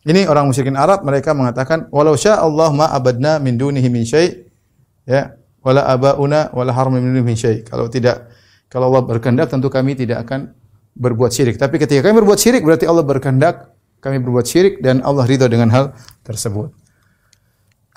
Ini 0.00 0.26
orang 0.26 0.48
musyrikin 0.48 0.80
Arab 0.80 1.04
mereka 1.04 1.36
mengatakan 1.36 1.86
walau 1.92 2.16
sya 2.16 2.40
Allah 2.40 2.72
ma 2.72 2.88
abadna 2.88 3.36
min 3.36 3.60
dunihi 3.60 3.92
min 3.92 4.08
syai 4.08 4.48
ya 5.04 5.36
wala 5.60 5.84
abauna 5.84 6.48
wala 6.56 6.72
haram 6.72 6.96
min 6.96 7.04
dunihi 7.04 7.22
min 7.22 7.36
syai. 7.36 7.60
Kalau 7.62 7.86
tidak 7.92 8.32
kalau 8.72 8.88
Allah 8.88 9.04
berkehendak 9.04 9.52
tentu 9.52 9.68
kami 9.68 9.92
tidak 9.94 10.24
akan 10.24 10.56
berbuat 10.96 11.30
syirik. 11.30 11.60
Tapi 11.60 11.76
ketika 11.76 12.00
kami 12.00 12.16
berbuat 12.24 12.40
syirik 12.40 12.64
berarti 12.64 12.88
Allah 12.88 13.04
berkehendak 13.04 13.76
kami 14.00 14.16
berbuat 14.24 14.48
syirik 14.48 14.80
dan 14.80 15.04
Allah 15.04 15.28
ridha 15.28 15.46
dengan 15.52 15.68
hal 15.68 15.92
tersebut. 16.24 16.72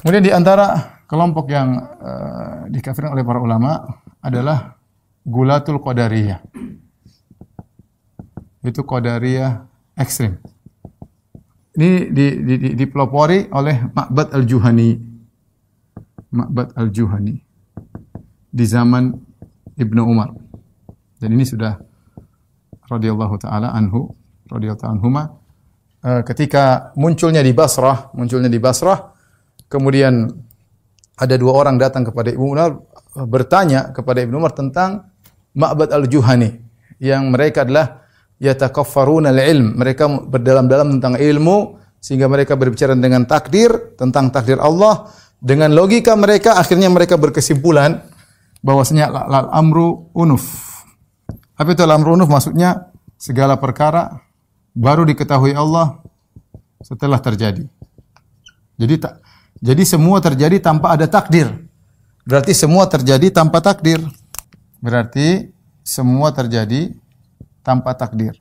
Kemudian 0.03 0.19
di 0.19 0.35
antara 0.35 0.99
kelompok 1.07 1.47
yang 1.47 1.79
uh, 1.79 2.67
dikafirkan 2.67 3.15
oleh 3.15 3.23
para 3.23 3.39
ulama 3.39 3.87
adalah 4.19 4.75
gulatul 5.23 5.79
qadariyah. 5.79 6.43
Itu 8.67 8.83
qadariyah 8.83 9.63
ekstrim. 9.95 10.43
Ini 11.79 12.11
di, 12.11 12.25
di, 12.43 12.53
di, 12.59 12.69
dipelopori 12.75 13.47
oleh 13.55 13.79
Ma'bad 13.95 14.35
al-Juhani. 14.35 14.91
Ma'bad 16.35 16.75
al-Juhani. 16.75 17.39
Di 18.51 18.65
zaman 18.67 19.07
Ibnu 19.79 20.01
Umar. 20.03 20.35
Dan 21.15 21.31
ini 21.31 21.47
sudah 21.47 21.79
radhiyallahu 22.91 23.39
taala 23.39 23.71
anhu, 23.71 24.11
radhiyallahu 24.51 24.99
anhuma 24.99 25.31
uh, 26.03 26.19
ketika 26.27 26.91
munculnya 26.99 27.39
di 27.39 27.55
Basrah, 27.55 28.11
munculnya 28.11 28.51
di 28.51 28.59
Basrah, 28.59 29.12
kemudian 29.73 30.29
ada 31.17 31.35
dua 31.37 31.57
orang 31.57 31.81
datang 31.81 32.05
kepada 32.05 32.29
Ibnu 32.29 32.53
Umar 32.53 32.77
bertanya 33.25 33.89
kepada 33.89 34.21
Ibnu 34.21 34.37
Umar 34.37 34.53
tentang 34.53 35.09
Ma'bad 35.53 35.89
al-Juhani 35.93 36.49
yang 37.01 37.29
mereka 37.33 37.65
adalah 37.65 38.05
yatakaffaruna 38.41 39.29
al-ilm. 39.33 39.77
Mereka 39.77 40.29
berdalam-dalam 40.29 40.97
tentang 40.97 41.17
ilmu 41.17 41.77
sehingga 42.01 42.25
mereka 42.25 42.57
berbicara 42.57 42.97
dengan 42.97 43.23
takdir, 43.29 43.95
tentang 43.97 44.33
takdir 44.33 44.57
Allah. 44.57 45.09
Dengan 45.43 45.75
logika 45.75 46.15
mereka 46.15 46.55
akhirnya 46.55 46.87
mereka 46.87 47.19
berkesimpulan 47.19 47.99
bahwasanya 48.63 49.11
lal 49.11 49.51
amru 49.51 50.07
unuf. 50.15 50.71
Apa 51.59 51.75
itu 51.75 51.83
amru 51.83 52.15
unuf? 52.15 52.31
Maksudnya 52.31 52.89
segala 53.19 53.59
perkara 53.59 54.23
baru 54.73 55.03
diketahui 55.03 55.53
Allah 55.53 55.99
setelah 56.81 57.19
terjadi. 57.19 57.67
Jadi 58.79 58.95
tak 58.99 59.22
jadi 59.63 59.83
semua 59.87 60.19
terjadi 60.19 60.59
tanpa 60.59 60.91
ada 60.91 61.07
takdir. 61.07 61.47
Berarti 62.27 62.51
semua 62.51 62.83
terjadi 62.91 63.31
tanpa 63.31 63.63
takdir. 63.63 64.03
Berarti 64.83 65.55
semua 65.87 66.35
terjadi 66.35 66.91
tanpa 67.63 67.95
takdir. 67.95 68.35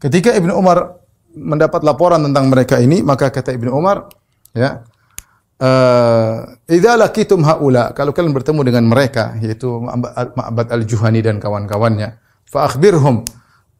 Ketika 0.00 0.32
Ibnu 0.32 0.56
Umar 0.56 0.96
mendapat 1.36 1.84
laporan 1.84 2.24
tentang 2.24 2.48
mereka 2.48 2.80
ini, 2.80 3.04
maka 3.04 3.28
kata 3.28 3.52
Ibnu 3.52 3.68
Umar, 3.68 4.08
ya, 4.56 4.80
uh, 5.60 6.56
idza 6.64 6.96
laqitum 6.96 7.44
haula, 7.44 7.92
kalau 7.92 8.16
kalian 8.16 8.32
bertemu 8.32 8.60
dengan 8.64 8.84
mereka, 8.88 9.36
yaitu 9.44 9.68
Ma'bad 9.76 10.72
al-Juhani 10.72 11.20
dan 11.20 11.36
kawan-kawannya, 11.36 12.16
fa 12.48 12.64
akhbirhum 12.64 13.28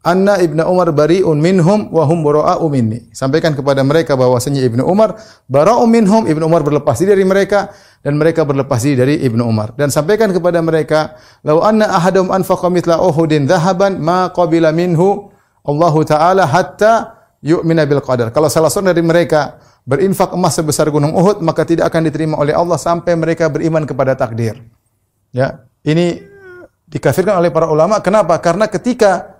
anna 0.07 0.39
Ibnu 0.39 0.63
Umar 0.63 0.95
bari'un 0.95 1.35
minhum 1.35 1.91
wa 1.91 2.07
hum 2.07 2.23
bara'u 2.23 2.63
minni. 2.71 3.11
Sampaikan 3.11 3.59
kepada 3.59 3.83
mereka 3.83 4.15
bahwasanya 4.15 4.63
Ibnu 4.63 4.87
Umar 4.87 5.19
bara'u 5.51 5.83
minhum, 5.91 6.31
Ibnu 6.31 6.47
Umar 6.47 6.63
berlepas 6.63 6.95
diri 7.03 7.19
dari 7.19 7.27
mereka 7.27 7.75
dan 8.07 8.15
mereka 8.15 8.47
berlepas 8.47 8.79
diri 8.87 8.95
dari 8.95 9.15
Ibnu 9.27 9.43
Umar. 9.43 9.75
Dan 9.75 9.91
sampaikan 9.91 10.31
kepada 10.31 10.63
mereka, 10.63 11.19
"Lau 11.43 11.67
anna 11.67 11.91
ahadum 11.91 12.31
anfaqa 12.31 12.71
mithla 12.71 13.03
Uhudin 13.03 13.51
dhahaban 13.51 13.99
ma 13.99 14.31
qabila 14.31 14.71
minhu 14.71 15.35
Allahu 15.67 16.07
taala 16.07 16.47
hatta 16.47 17.27
yu'mina 17.43 17.83
bil 17.91 17.99
qadar." 17.99 18.31
Kalau 18.31 18.47
salah 18.47 18.71
seorang 18.71 18.95
dari 18.95 19.03
mereka 19.03 19.59
berinfak 19.83 20.31
emas 20.39 20.55
sebesar 20.55 20.87
gunung 20.95 21.19
Uhud, 21.19 21.43
maka 21.43 21.67
tidak 21.67 21.91
akan 21.91 22.07
diterima 22.07 22.39
oleh 22.39 22.55
Allah 22.55 22.79
sampai 22.79 23.19
mereka 23.19 23.51
beriman 23.51 23.83
kepada 23.83 24.15
takdir. 24.15 24.55
Ya, 25.35 25.67
ini 25.83 26.23
dikafirkan 26.87 27.43
oleh 27.43 27.51
para 27.51 27.67
ulama. 27.67 27.99
Kenapa? 27.99 28.39
Karena 28.39 28.71
ketika 28.71 29.36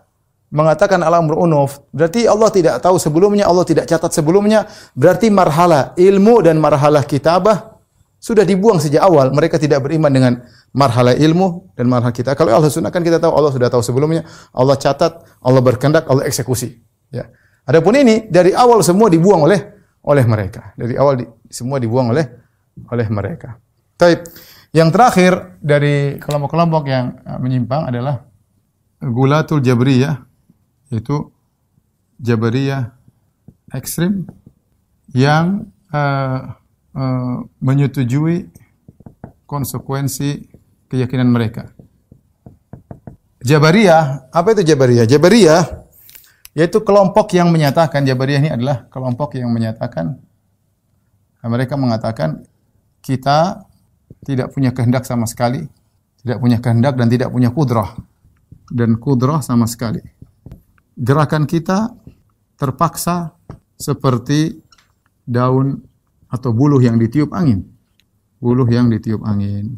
mengatakan 0.51 1.03
alam 1.03 1.27
unuf, 1.33 1.83
berarti 1.91 2.25
Allah 2.31 2.51
tidak 2.55 2.79
tahu 2.79 2.97
sebelumnya, 3.03 3.51
Allah 3.51 3.67
tidak 3.67 3.91
catat 3.91 4.15
sebelumnya, 4.15 4.71
berarti 4.95 5.31
marhala 5.31 5.93
ilmu 5.99 6.43
dan 6.43 6.63
marhala 6.63 7.03
kitabah 7.03 7.77
sudah 8.23 8.43
dibuang 8.43 8.79
sejak 8.83 9.03
awal. 9.03 9.31
Mereka 9.35 9.59
tidak 9.59 9.87
beriman 9.87 10.11
dengan 10.11 10.33
marhala 10.75 11.15
ilmu 11.15 11.75
dan 11.79 11.87
marhala 11.87 12.15
kita. 12.15 12.35
Kalau 12.35 12.55
Allah 12.55 12.71
sunnah 12.71 12.91
kan 12.91 13.03
kita 13.03 13.23
tahu 13.23 13.33
Allah 13.35 13.53
sudah 13.55 13.69
tahu 13.71 13.83
sebelumnya, 13.83 14.27
Allah 14.55 14.75
catat, 14.79 15.23
Allah 15.43 15.63
berkehendak, 15.63 16.07
Allah 16.11 16.27
eksekusi. 16.27 16.79
Ya. 17.15 17.31
Adapun 17.67 17.99
ini 17.99 18.31
dari 18.31 18.55
awal 18.55 18.83
semua 18.83 19.11
dibuang 19.11 19.47
oleh 19.47 19.63
oleh 20.07 20.25
mereka. 20.27 20.75
Dari 20.79 20.95
awal 20.95 21.15
di, 21.23 21.25
semua 21.51 21.83
dibuang 21.83 22.15
oleh 22.15 22.27
oleh 22.91 23.07
mereka. 23.11 23.59
Taib. 23.99 24.27
Yang 24.75 24.89
terakhir 24.93 25.33
dari 25.63 26.21
kelompok-kelompok 26.21 26.85
yang 26.85 27.17
uh, 27.25 27.39
menyimpang 27.41 27.89
adalah 27.89 28.29
gulatul 29.01 29.65
jabriyah 29.65 30.26
itu 30.91 31.31
Jabariyah 32.23 32.95
ekstrim 33.75 34.25
yang 35.13 35.69
uh, 35.93 36.57
uh, 36.97 37.37
menyetujui 37.61 38.49
konsekuensi 39.45 40.49
keyakinan 40.89 41.29
mereka. 41.29 41.71
Jabariyah, 43.47 44.33
apa 44.33 44.49
itu 44.59 44.63
Jabariyah? 44.67 45.07
Jabariyah 45.07 45.65
yaitu 46.57 46.81
kelompok 46.81 47.37
yang 47.37 47.53
menyatakan 47.53 48.03
Jabariyah 48.03 48.41
ini 48.41 48.51
adalah 48.51 48.89
kelompok 48.89 49.37
yang 49.37 49.53
menyatakan 49.53 50.17
mereka 51.47 51.79
mengatakan 51.79 52.43
kita 53.05 53.63
tidak 54.27 54.51
punya 54.51 54.75
kehendak 54.75 55.07
sama 55.07 55.31
sekali, 55.31 55.63
tidak 56.25 56.43
punya 56.43 56.59
kehendak 56.59 56.99
dan 56.99 57.07
tidak 57.07 57.31
punya 57.31 57.55
kudrah 57.55 57.95
dan 58.73 58.99
kudrah 58.99 59.39
sama 59.45 59.71
sekali 59.71 60.16
gerakan 60.97 61.45
kita 61.45 61.93
terpaksa 62.57 63.37
seperti 63.77 64.57
daun 65.29 65.85
atau 66.33 66.51
buluh 66.57 66.81
yang 66.81 66.97
ditiup 66.97 67.37
angin. 67.37 67.69
Buluh 68.41 68.67
yang 68.69 68.89
ditiup 68.89 69.21
angin. 69.23 69.77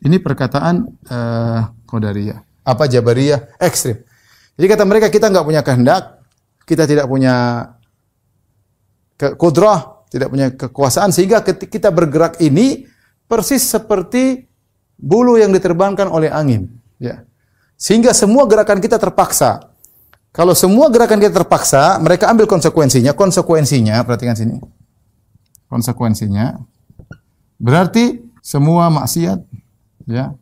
Ini 0.00 0.16
perkataan 0.18 0.86
uh, 1.06 1.60
Qadariyah. 1.86 2.66
Apa 2.66 2.90
Jabariyah? 2.90 3.56
Ekstrim. 3.62 4.02
Jadi 4.58 4.66
kata 4.66 4.84
mereka 4.84 5.08
kita 5.08 5.32
nggak 5.32 5.46
punya 5.46 5.62
kehendak, 5.64 6.20
kita 6.68 6.84
tidak 6.84 7.06
punya 7.08 7.68
kudrah, 9.36 10.04
tidak 10.08 10.28
punya 10.32 10.48
kekuasaan 10.52 11.12
sehingga 11.12 11.44
kita 11.44 11.92
bergerak 11.92 12.40
ini 12.40 12.88
persis 13.28 13.62
seperti 13.64 14.48
bulu 14.96 15.36
yang 15.36 15.52
diterbangkan 15.52 16.08
oleh 16.08 16.28
angin, 16.32 16.68
ya. 16.96 17.24
Sehingga 17.80 18.12
semua 18.12 18.44
gerakan 18.44 18.76
kita 18.76 19.00
terpaksa. 19.00 19.72
Kalau 20.30 20.52
semua 20.52 20.92
gerakan 20.92 21.16
kita 21.16 21.32
terpaksa, 21.40 21.96
mereka 21.96 22.28
ambil 22.28 22.44
konsekuensinya. 22.44 23.16
Konsekuensinya, 23.16 24.04
perhatikan 24.04 24.36
sini. 24.36 24.60
Konsekuensinya 25.66 26.60
berarti 27.60 28.24
semua 28.40 28.88
maksiat 28.88 29.38
ya 30.08 30.32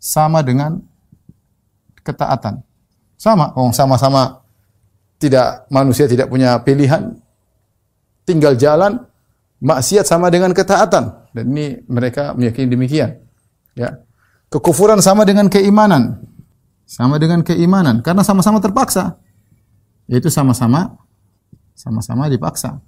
sama 0.00 0.40
dengan 0.40 0.80
ketaatan. 2.00 2.64
Sama, 3.20 3.52
oh 3.56 3.70
sama-sama 3.70 4.44
tidak 5.20 5.64
manusia 5.72 6.04
tidak 6.04 6.28
punya 6.28 6.58
pilihan, 6.60 7.16
tinggal 8.28 8.56
jalan, 8.58 9.00
maksiat 9.62 10.04
sama 10.04 10.28
dengan 10.28 10.52
ketaatan. 10.52 11.32
Dan 11.32 11.44
ini 11.54 11.80
mereka 11.88 12.34
meyakini 12.34 12.68
demikian. 12.68 13.16
Ya. 13.78 14.02
Kekufuran 14.50 15.00
sama 15.00 15.24
dengan 15.24 15.48
keimanan. 15.48 16.20
Sama 16.84 17.16
dengan 17.16 17.40
keimanan 17.40 18.04
karena 18.04 18.20
sama-sama 18.20 18.60
terpaksa. 18.60 19.16
Yaitu 20.08 20.28
sama-sama 20.28 21.00
sama-sama 21.74 22.30
dipaksa. 22.30 22.78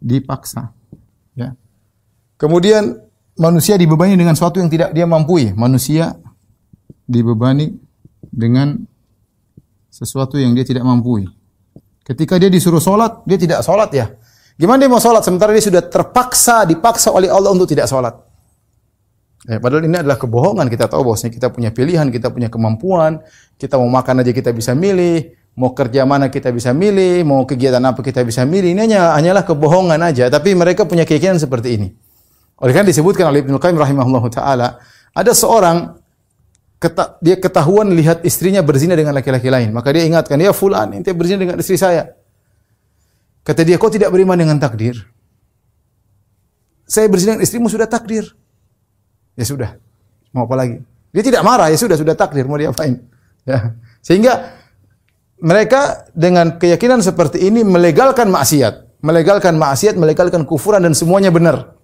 Dipaksa. 0.00 0.72
Ya. 1.34 1.56
Kemudian 2.36 3.00
manusia 3.36 3.76
dibebani 3.76 4.16
dengan 4.16 4.36
sesuatu 4.36 4.60
yang 4.62 4.70
tidak 4.70 4.92
dia 4.92 5.04
mampu. 5.04 5.40
Manusia 5.56 6.16
dibebani 7.04 7.74
dengan 8.30 8.78
sesuatu 9.90 10.38
yang 10.38 10.54
dia 10.54 10.62
tidak 10.62 10.86
mampu. 10.86 11.26
Ketika 12.06 12.38
dia 12.38 12.48
disuruh 12.48 12.80
sholat, 12.80 13.26
dia 13.26 13.36
tidak 13.36 13.60
sholat 13.66 13.90
ya. 13.92 14.06
Gimana 14.56 14.84
dia 14.84 14.90
mau 14.92 15.02
sholat 15.02 15.24
sementara 15.24 15.56
dia 15.56 15.64
sudah 15.64 15.82
terpaksa, 15.84 16.68
dipaksa 16.68 17.10
oleh 17.10 17.32
Allah 17.32 17.50
untuk 17.52 17.66
tidak 17.66 17.88
sholat. 17.88 18.29
Ya, 19.48 19.56
padahal 19.56 19.88
ini 19.88 19.96
adalah 19.96 20.20
kebohongan. 20.20 20.68
Kita 20.68 20.84
tahu 20.84 21.12
bahwasanya 21.12 21.32
kita 21.32 21.48
punya 21.48 21.70
pilihan, 21.72 22.12
kita 22.12 22.28
punya 22.28 22.52
kemampuan. 22.52 23.24
Kita 23.56 23.80
mau 23.80 23.88
makan 23.88 24.20
aja 24.20 24.32
kita 24.36 24.52
bisa 24.52 24.76
milih, 24.76 25.32
mau 25.56 25.72
kerja 25.72 26.04
mana 26.04 26.28
kita 26.28 26.52
bisa 26.52 26.76
milih, 26.76 27.24
mau 27.24 27.48
kegiatan 27.48 27.80
apa 27.80 28.04
kita 28.04 28.20
bisa 28.20 28.44
milih. 28.44 28.76
Ini 28.76 28.80
hanya 28.84 29.00
hanyalah 29.16 29.48
kebohongan 29.48 30.00
aja. 30.04 30.28
Tapi 30.28 30.52
mereka 30.52 30.84
punya 30.84 31.08
keyakinan 31.08 31.40
seperti 31.40 31.80
ini. 31.80 31.88
Oleh 32.60 32.76
karena 32.76 32.92
disebutkan 32.92 33.32
oleh 33.32 33.40
Ibnu 33.40 33.56
Qayyim 33.56 33.80
rahimahullah 33.80 34.24
taala, 34.28 34.68
ada 35.16 35.32
seorang 35.32 35.96
keta, 36.76 37.16
dia 37.24 37.40
ketahuan 37.40 37.88
lihat 37.96 38.20
istrinya 38.20 38.60
berzina 38.60 38.92
dengan 38.92 39.16
laki-laki 39.16 39.48
lain. 39.48 39.72
Maka 39.72 39.88
dia 39.96 40.04
ingatkan, 40.04 40.36
ya 40.36 40.52
fulan, 40.52 40.92
ente 40.92 41.16
berzina 41.16 41.40
dengan 41.40 41.56
istri 41.56 41.80
saya. 41.80 42.12
Kata 43.40 43.64
dia, 43.64 43.80
kau 43.80 43.88
tidak 43.88 44.12
beriman 44.12 44.36
dengan 44.36 44.60
takdir? 44.60 45.00
Saya 46.84 47.08
berzina 47.08 47.40
dengan 47.40 47.48
istrimu 47.48 47.72
sudah 47.72 47.88
takdir. 47.88 48.39
Ya 49.34 49.44
sudah. 49.46 49.70
Mau 50.30 50.46
apa 50.46 50.54
lagi? 50.54 50.80
Dia 51.10 51.22
tidak 51.26 51.42
marah, 51.42 51.68
ya 51.70 51.76
sudah, 51.78 51.98
sudah 51.98 52.14
takdir, 52.14 52.46
mau 52.46 52.58
diapain? 52.58 53.02
Ya. 53.42 53.74
Sehingga 53.98 54.54
mereka 55.40 56.06
dengan 56.14 56.60
keyakinan 56.60 57.02
seperti 57.02 57.42
ini 57.42 57.66
melegalkan 57.66 58.30
maksiat. 58.30 59.00
Melegalkan 59.00 59.56
maksiat, 59.56 59.96
melegalkan 59.96 60.44
kufuran 60.44 60.84
dan 60.84 60.92
semuanya 60.92 61.32
benar. 61.32 61.74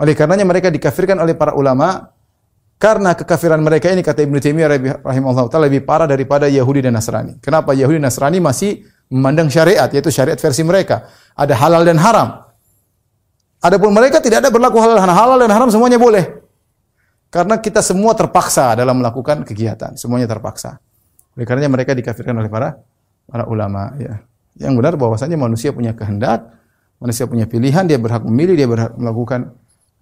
Oleh 0.00 0.16
karenanya 0.16 0.48
mereka 0.48 0.72
dikafirkan 0.72 1.20
oleh 1.20 1.36
para 1.36 1.52
ulama 1.52 2.16
karena 2.80 3.12
kekafiran 3.12 3.60
mereka 3.60 3.92
ini 3.92 4.00
kata 4.00 4.24
Ibnu 4.24 4.40
Taimiyah 4.40 5.04
rahimahullah 5.04 5.52
taala 5.52 5.68
lebih 5.68 5.84
parah 5.84 6.08
daripada 6.08 6.48
Yahudi 6.48 6.80
dan 6.80 6.96
Nasrani. 6.96 7.36
Kenapa 7.44 7.76
Yahudi 7.76 8.00
dan 8.00 8.08
Nasrani 8.08 8.40
masih 8.40 8.88
memandang 9.12 9.52
syariat 9.52 9.92
yaitu 9.92 10.08
syariat 10.08 10.40
versi 10.40 10.64
mereka. 10.64 11.12
Ada 11.36 11.52
halal 11.60 11.84
dan 11.84 12.00
haram. 12.00 12.48
Adapun 13.60 13.92
mereka 13.92 14.24
tidak 14.24 14.40
ada 14.40 14.48
berlaku 14.48 14.80
halal 14.80 14.96
dan 14.96 15.12
halal 15.12 15.36
dan 15.36 15.52
haram 15.52 15.68
semuanya 15.68 16.00
boleh. 16.00 16.39
Karena 17.30 17.62
kita 17.62 17.78
semua 17.78 18.10
terpaksa 18.18 18.74
dalam 18.74 18.98
melakukan 18.98 19.46
kegiatan, 19.46 19.94
semuanya 19.94 20.26
terpaksa. 20.26 20.82
Oleh 21.38 21.46
karenanya 21.46 21.70
mereka 21.70 21.94
dikafirkan 21.94 22.34
oleh 22.34 22.50
para 22.50 22.82
para 23.30 23.46
ulama 23.46 23.94
ya. 24.02 24.18
Yang 24.58 24.74
benar 24.82 24.94
bahwasanya 24.98 25.38
manusia 25.38 25.70
punya 25.70 25.94
kehendak, 25.94 26.50
manusia 26.98 27.30
punya 27.30 27.46
pilihan, 27.46 27.86
dia 27.86 28.02
berhak 28.02 28.26
memilih, 28.26 28.58
dia 28.58 28.66
berhak 28.66 28.92
melakukan 28.98 29.54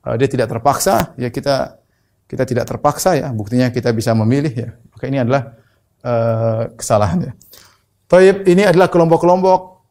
uh, 0.09 0.17
dia 0.17 0.25
tidak 0.25 0.49
terpaksa, 0.49 1.13
ya 1.21 1.29
kita 1.29 1.77
kita 2.25 2.49
tidak 2.49 2.65
terpaksa 2.65 3.13
ya, 3.21 3.29
buktinya 3.29 3.69
kita 3.69 3.93
bisa 3.93 4.17
memilih 4.17 4.53
ya. 4.53 4.69
Maka 4.89 5.05
ini 5.05 5.21
adalah 5.21 5.53
uh, 6.01 6.73
kesalahan 6.81 7.29
ya. 7.29 7.33
Taib 8.09 8.49
ini 8.49 8.65
adalah 8.65 8.89
kelompok-kelompok 8.89 9.85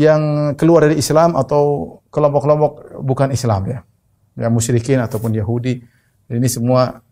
yang 0.00 0.52
keluar 0.56 0.88
dari 0.88 0.96
Islam 0.96 1.36
atau 1.36 1.96
kelompok-kelompok 2.08 3.04
bukan 3.04 3.28
Islam 3.36 3.68
ya. 3.68 3.78
Ya 4.34 4.48
musyrikin 4.48 4.98
ataupun 4.98 5.30
Yahudi 5.36 5.93
ini 6.30 6.48
semua 6.48 7.04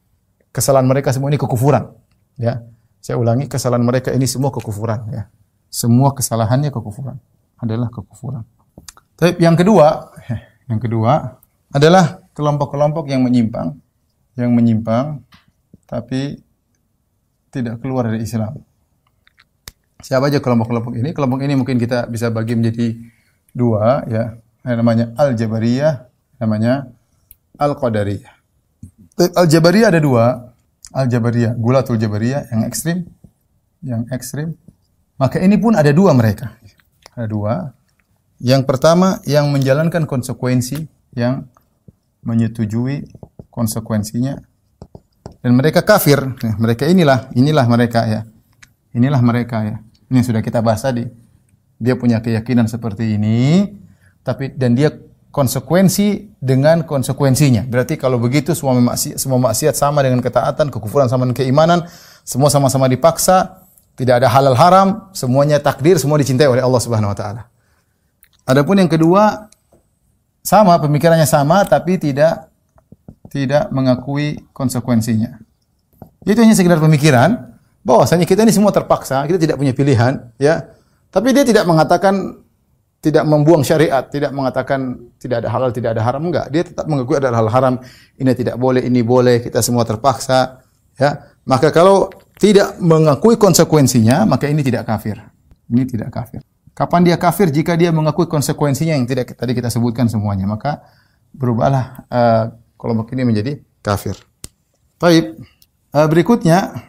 kesalahan 0.52 0.86
mereka 0.88 1.12
semua 1.12 1.28
ini 1.32 1.40
kekufuran. 1.40 1.92
Ya. 2.40 2.64
Saya 3.02 3.18
ulangi 3.18 3.50
kesalahan 3.50 3.82
mereka 3.82 4.14
ini 4.14 4.24
semua 4.30 4.54
kekufuran 4.54 5.10
ya. 5.10 5.26
Semua 5.72 6.12
kesalahannya 6.14 6.70
kekufuran 6.70 7.18
adalah 7.58 7.88
kekufuran. 7.88 8.44
Tapi 9.16 9.40
yang 9.42 9.56
kedua, 9.58 10.12
yang 10.70 10.78
kedua 10.78 11.40
adalah 11.72 12.20
kelompok-kelompok 12.36 13.08
yang 13.08 13.24
menyimpang, 13.24 13.80
yang 14.36 14.52
menyimpang 14.52 15.24
tapi 15.88 16.40
tidak 17.52 17.80
keluar 17.84 18.08
dari 18.08 18.24
Islam. 18.24 18.60
Siapa 20.02 20.32
aja 20.32 20.42
kelompok-kelompok 20.42 20.98
ini? 20.98 21.14
Kelompok 21.14 21.38
ini 21.46 21.54
mungkin 21.54 21.78
kita 21.78 22.10
bisa 22.10 22.32
bagi 22.32 22.58
menjadi 22.58 22.96
dua 23.54 24.02
ya. 24.10 24.34
Ada 24.62 24.78
namanya 24.78 25.10
Al-Jabariyah, 25.18 25.94
namanya 26.38 26.90
Al-Qadariyah. 27.58 28.41
Al-Jabariyah 29.30 29.88
ada 29.94 30.00
dua. 30.02 30.50
Al-Jabariyah, 30.92 31.56
Gulatul 31.56 31.96
Jabariyah 31.96 32.52
yang 32.52 32.62
ekstrim, 32.68 33.08
yang 33.80 34.02
ekstrim. 34.12 34.58
Maka 35.16 35.40
ini 35.40 35.56
pun 35.56 35.72
ada 35.78 35.88
dua 35.94 36.12
mereka. 36.12 36.58
Ada 37.14 37.26
dua. 37.30 37.54
Yang 38.42 38.66
pertama 38.66 39.22
yang 39.24 39.48
menjalankan 39.54 40.04
konsekuensi, 40.04 40.90
yang 41.14 41.46
menyetujui 42.26 43.06
konsekuensinya. 43.48 44.36
Dan 45.42 45.58
mereka 45.58 45.82
kafir. 45.82 46.22
Nah, 46.22 46.54
mereka 46.58 46.86
inilah, 46.86 47.30
inilah 47.34 47.66
mereka 47.66 48.06
ya. 48.06 48.20
Inilah 48.92 49.22
mereka 49.22 49.62
ya. 49.64 49.76
Ini 50.12 50.20
sudah 50.20 50.44
kita 50.44 50.60
bahas 50.60 50.84
tadi. 50.84 51.08
Dia 51.82 51.98
punya 51.98 52.22
keyakinan 52.22 52.70
seperti 52.70 53.18
ini, 53.18 53.66
tapi 54.22 54.54
dan 54.54 54.78
dia 54.78 54.94
konsekuensi 55.32 56.36
dengan 56.38 56.84
konsekuensinya. 56.84 57.64
Berarti 57.64 57.96
kalau 57.96 58.20
begitu 58.20 58.52
semua 58.52 58.76
maksiat, 58.76 59.16
semua 59.16 59.40
maksiat 59.40 59.72
sama 59.72 60.04
dengan 60.04 60.20
ketaatan, 60.20 60.68
kekufuran 60.68 61.08
sama 61.08 61.24
dengan 61.24 61.40
keimanan, 61.40 61.88
semua 62.22 62.52
sama-sama 62.52 62.84
dipaksa, 62.86 63.64
tidak 63.96 64.20
ada 64.20 64.28
halal 64.28 64.52
haram, 64.52 65.08
semuanya 65.16 65.56
takdir, 65.56 65.96
semua 65.96 66.20
dicintai 66.20 66.46
oleh 66.46 66.60
Allah 66.60 66.80
Subhanahu 66.84 67.10
wa 67.10 67.16
taala. 67.16 67.42
Adapun 68.44 68.76
yang 68.76 68.92
kedua 68.92 69.48
sama 70.44 70.76
pemikirannya 70.76 71.24
sama 71.24 71.64
tapi 71.64 71.96
tidak 71.96 72.52
tidak 73.32 73.72
mengakui 73.72 74.36
konsekuensinya. 74.52 75.40
Itu 76.28 76.44
hanya 76.44 76.52
sekedar 76.52 76.76
pemikiran 76.76 77.56
bahwasanya 77.80 78.28
kita 78.28 78.44
ini 78.44 78.52
semua 78.52 78.70
terpaksa, 78.70 79.24
kita 79.24 79.40
tidak 79.40 79.56
punya 79.56 79.72
pilihan, 79.72 80.28
ya. 80.36 80.68
Tapi 81.08 81.32
dia 81.32 81.44
tidak 81.44 81.64
mengatakan 81.64 82.41
tidak 83.02 83.26
membuang 83.26 83.66
syariat, 83.66 84.06
tidak 84.06 84.30
mengatakan 84.30 85.10
tidak 85.18 85.42
ada 85.42 85.50
halal, 85.50 85.74
tidak 85.74 85.98
ada 85.98 86.02
haram, 86.06 86.22
enggak. 86.22 86.46
Dia 86.54 86.62
tetap 86.62 86.86
mengakui 86.86 87.18
ada 87.18 87.34
hal 87.34 87.50
haram, 87.50 87.74
ini 88.14 88.30
tidak 88.30 88.54
boleh, 88.54 88.86
ini 88.86 89.02
boleh, 89.02 89.42
kita 89.42 89.58
semua 89.58 89.82
terpaksa, 89.82 90.62
ya. 90.94 91.34
Maka 91.42 91.74
kalau 91.74 92.06
tidak 92.38 92.78
mengakui 92.78 93.34
konsekuensinya, 93.34 94.22
maka 94.22 94.46
ini 94.46 94.62
tidak 94.62 94.86
kafir. 94.86 95.18
Ini 95.66 95.82
tidak 95.82 96.14
kafir. 96.14 96.46
Kapan 96.78 97.02
dia 97.02 97.18
kafir? 97.18 97.50
Jika 97.50 97.74
dia 97.74 97.90
mengakui 97.90 98.30
konsekuensinya 98.30 98.94
yang 98.94 99.04
tidak 99.10 99.34
tadi 99.34 99.50
kita 99.50 99.66
sebutkan 99.66 100.06
semuanya, 100.06 100.46
maka 100.46 100.86
berubahlah 101.34 102.06
uh, 102.06 102.44
kelompok 102.78 103.10
ini 103.18 103.26
menjadi 103.26 103.52
kafir. 103.82 104.14
Baik. 105.02 105.42
Uh, 105.90 106.06
berikutnya 106.06 106.86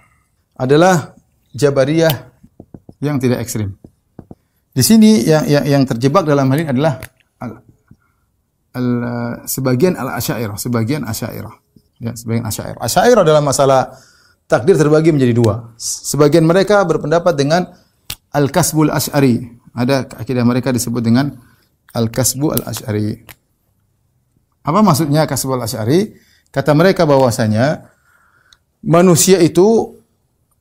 adalah 0.54 1.18
Jabariyah 1.58 2.30
yang 3.02 3.18
tidak 3.18 3.42
ekstrim. 3.42 3.76
Di 4.74 4.82
sini 4.82 5.22
yang, 5.22 5.46
yang, 5.46 5.66
yang 5.70 5.84
terjebak 5.86 6.26
dalam 6.26 6.50
hal 6.50 6.58
ini 6.58 6.70
adalah 6.74 6.98
al, 7.38 7.62
al, 8.74 8.88
sebagian 9.46 9.94
al 9.94 10.18
asyairah, 10.18 10.58
sebagian 10.58 11.06
asyairah. 11.06 11.54
Ya, 12.02 12.18
sebagian 12.18 12.42
asyairah. 12.50 12.82
Asyairah 12.82 13.22
dalam 13.22 13.46
masalah 13.46 13.94
takdir 14.50 14.74
terbagi 14.74 15.14
menjadi 15.14 15.34
dua. 15.38 15.78
Sebagian 15.78 16.42
mereka 16.42 16.82
berpendapat 16.90 17.38
dengan 17.38 17.70
al-kasbul 18.34 18.90
asy'ari. 18.90 19.62
Ada 19.78 20.10
akidah 20.10 20.42
mereka 20.42 20.74
disebut 20.74 21.06
dengan 21.06 21.38
al-kasbu 21.94 22.50
al-asy'ari. 22.58 23.30
Apa 24.66 24.80
maksudnya 24.82 25.30
kasbul 25.30 25.62
asy'ari? 25.62 26.18
Kata 26.50 26.74
mereka 26.74 27.06
bahwasanya 27.06 27.94
manusia 28.82 29.38
itu 29.38 30.02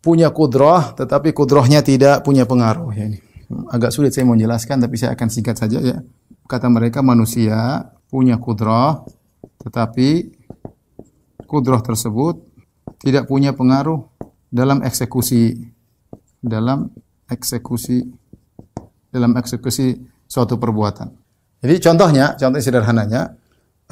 punya 0.05 0.29
kudrah 0.29 0.93
tetapi 1.01 1.33
kudrahnya 1.33 1.81
tidak 1.81 2.27
punya 2.27 2.43
pengaruh 2.43 2.91
ya 2.91 3.07
ini 3.07 3.32
agak 3.71 3.91
sulit 3.95 4.15
saya 4.15 4.29
mau 4.29 4.39
jelaskan 4.39 4.81
tapi 4.83 4.97
saya 4.99 5.15
akan 5.17 5.29
singkat 5.29 5.57
saja 5.59 5.79
ya. 5.79 5.99
Kata 6.49 6.69
mereka 6.69 7.01
manusia 7.01 7.89
punya 8.11 8.37
kudrah 8.37 9.03
tetapi 9.63 10.33
kudrah 11.47 11.81
tersebut 11.81 12.41
tidak 13.03 13.27
punya 13.29 13.53
pengaruh 13.53 14.05
dalam 14.53 14.85
eksekusi 14.85 15.73
dalam 16.43 16.91
eksekusi 17.31 18.03
dalam 19.13 19.37
eksekusi 19.37 20.01
suatu 20.25 20.57
perbuatan. 20.57 21.13
Jadi 21.63 21.75
contohnya, 21.79 22.35
contoh 22.35 22.59
sederhananya, 22.59 23.37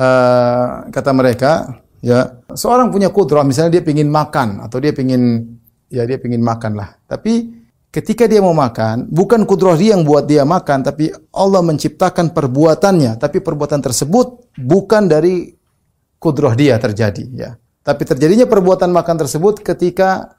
uh, 0.00 0.88
kata 0.88 1.12
mereka, 1.12 1.84
ya 2.00 2.40
seorang 2.50 2.88
punya 2.88 3.12
kudrah, 3.12 3.44
misalnya 3.44 3.78
dia 3.78 3.84
ingin 3.84 4.08
makan 4.08 4.64
atau 4.64 4.80
dia 4.80 4.90
ingin 4.96 5.44
ya 5.92 6.08
dia 6.08 6.16
ingin 6.18 6.40
makan 6.40 6.80
lah, 6.80 6.96
tapi 7.06 7.59
Ketika 7.90 8.30
dia 8.30 8.38
mau 8.38 8.54
makan, 8.54 9.10
bukan 9.10 9.42
kudroh 9.42 9.74
dia 9.74 9.98
yang 9.98 10.06
buat 10.06 10.22
dia 10.22 10.46
makan, 10.46 10.86
tapi 10.86 11.10
Allah 11.34 11.58
menciptakan 11.58 12.30
perbuatannya. 12.30 13.18
Tapi 13.18 13.42
perbuatan 13.42 13.82
tersebut 13.82 14.54
bukan 14.54 15.10
dari 15.10 15.50
kudroh 16.22 16.54
dia 16.54 16.78
terjadi. 16.78 17.24
Ya. 17.34 17.50
Tapi 17.82 18.06
terjadinya 18.06 18.46
perbuatan 18.46 18.94
makan 18.94 19.16
tersebut 19.26 19.66
ketika 19.66 20.38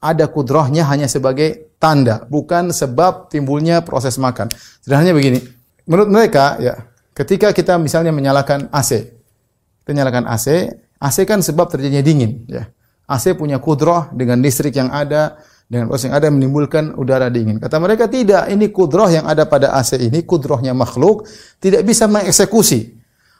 ada 0.00 0.30
kudrohnya 0.32 0.88
hanya 0.88 1.10
sebagai 1.10 1.76
tanda, 1.76 2.24
bukan 2.30 2.70
sebab 2.70 3.28
timbulnya 3.28 3.82
proses 3.82 4.16
makan. 4.16 4.48
Sederhananya 4.80 5.12
begini, 5.12 5.44
menurut 5.84 6.08
mereka 6.08 6.56
ya, 6.56 6.88
ketika 7.12 7.50
kita 7.50 7.76
misalnya 7.76 8.14
menyalakan 8.14 8.70
AC, 8.70 9.12
kita 9.82 9.92
nyalakan 9.92 10.24
AC, 10.30 10.70
AC 11.02 11.16
kan 11.26 11.42
sebab 11.42 11.66
terjadinya 11.68 12.00
dingin, 12.00 12.46
ya. 12.46 12.70
AC 13.08 13.34
punya 13.34 13.58
kudroh 13.58 14.12
dengan 14.14 14.38
listrik 14.38 14.76
yang 14.76 14.92
ada, 14.94 15.40
dengan 15.68 15.84
proses 15.92 16.08
yang 16.08 16.16
ada 16.16 16.32
menimbulkan 16.32 16.96
udara 16.96 17.28
dingin. 17.28 17.60
Kata 17.60 17.76
mereka 17.76 18.08
tidak, 18.08 18.48
ini 18.48 18.72
kudroh 18.72 19.12
yang 19.12 19.28
ada 19.28 19.44
pada 19.44 19.76
AC 19.76 20.00
ini, 20.00 20.24
kudrohnya 20.24 20.72
makhluk, 20.72 21.28
tidak 21.60 21.84
bisa 21.84 22.08
mengeksekusi. 22.08 22.96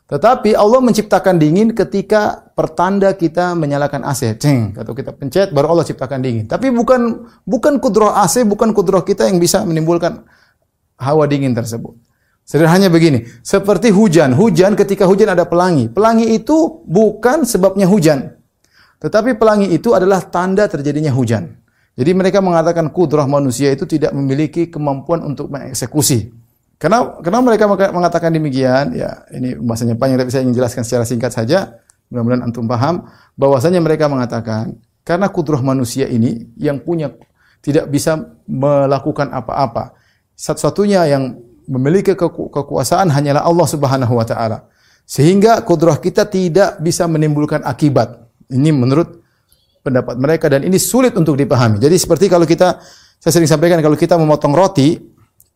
Tetapi 0.08 0.56
Allah 0.56 0.80
menciptakan 0.80 1.36
dingin 1.36 1.76
ketika 1.76 2.48
pertanda 2.56 3.12
kita 3.12 3.52
menyalakan 3.52 4.04
AC. 4.08 4.40
Ceng, 4.40 4.76
atau 4.76 4.96
kita 4.96 5.12
pencet 5.12 5.52
baru 5.52 5.72
Allah 5.76 5.84
ciptakan 5.84 6.20
dingin. 6.20 6.44
Tapi 6.48 6.72
bukan 6.72 7.28
bukan 7.44 7.76
kudroh 7.76 8.12
AC, 8.16 8.44
bukan 8.44 8.72
kudroh 8.72 9.04
kita 9.04 9.28
yang 9.28 9.36
bisa 9.36 9.64
menimbulkan 9.68 10.24
hawa 10.96 11.24
dingin 11.28 11.52
tersebut. 11.52 11.92
Sederhananya 12.48 12.88
begini, 12.88 13.28
seperti 13.44 13.92
hujan. 13.92 14.32
Hujan 14.32 14.72
ketika 14.72 15.04
hujan 15.04 15.36
ada 15.36 15.44
pelangi. 15.44 15.92
Pelangi 15.92 16.32
itu 16.32 16.80
bukan 16.88 17.44
sebabnya 17.44 17.84
hujan. 17.84 18.32
Tetapi 19.04 19.36
pelangi 19.36 19.68
itu 19.68 19.92
adalah 19.92 20.24
tanda 20.24 20.64
terjadinya 20.64 21.12
hujan. 21.12 21.67
Jadi 21.98 22.14
mereka 22.14 22.38
mengatakan 22.38 22.94
kudroh 22.94 23.26
manusia 23.26 23.74
itu 23.74 23.82
tidak 23.82 24.14
memiliki 24.14 24.70
kemampuan 24.70 25.18
untuk 25.26 25.50
mengeksekusi. 25.50 26.30
Kenapa, 26.78 27.18
kenapa 27.26 27.42
mereka 27.42 27.64
mengatakan 27.90 28.30
demikian? 28.30 28.94
Ya, 28.94 29.26
ini 29.34 29.58
bahasanya 29.58 29.98
panjang 29.98 30.22
tapi 30.22 30.30
saya 30.30 30.46
ingin 30.46 30.54
jelaskan 30.62 30.86
secara 30.86 31.02
singkat 31.02 31.34
saja. 31.34 31.82
Mudah-mudahan 32.06 32.46
antum 32.46 32.70
paham 32.70 33.10
bahwasanya 33.34 33.82
mereka 33.82 34.06
mengatakan 34.06 34.78
karena 35.02 35.26
kudroh 35.26 35.58
manusia 35.58 36.06
ini 36.06 36.46
yang 36.54 36.78
punya 36.78 37.10
tidak 37.66 37.90
bisa 37.90 38.30
melakukan 38.46 39.34
apa-apa. 39.34 39.98
Satu-satunya 40.38 41.02
yang 41.10 41.34
memiliki 41.66 42.14
keku 42.14 42.46
kekuasaan 42.46 43.10
hanyalah 43.10 43.42
Allah 43.42 43.66
Subhanahu 43.66 44.14
wa 44.14 44.22
taala. 44.22 44.70
Sehingga 45.02 45.66
kudroh 45.66 45.98
kita 45.98 46.30
tidak 46.30 46.78
bisa 46.78 47.10
menimbulkan 47.10 47.66
akibat. 47.66 48.22
Ini 48.54 48.70
menurut 48.70 49.17
pendapat 49.88 50.20
mereka 50.20 50.52
dan 50.52 50.60
ini 50.68 50.76
sulit 50.76 51.16
untuk 51.16 51.34
dipahami. 51.40 51.80
Jadi 51.80 51.96
seperti 51.96 52.28
kalau 52.28 52.44
kita 52.44 52.76
saya 53.18 53.32
sering 53.34 53.50
sampaikan 53.50 53.80
kalau 53.80 53.96
kita 53.98 54.14
memotong 54.14 54.54
roti, 54.54 54.94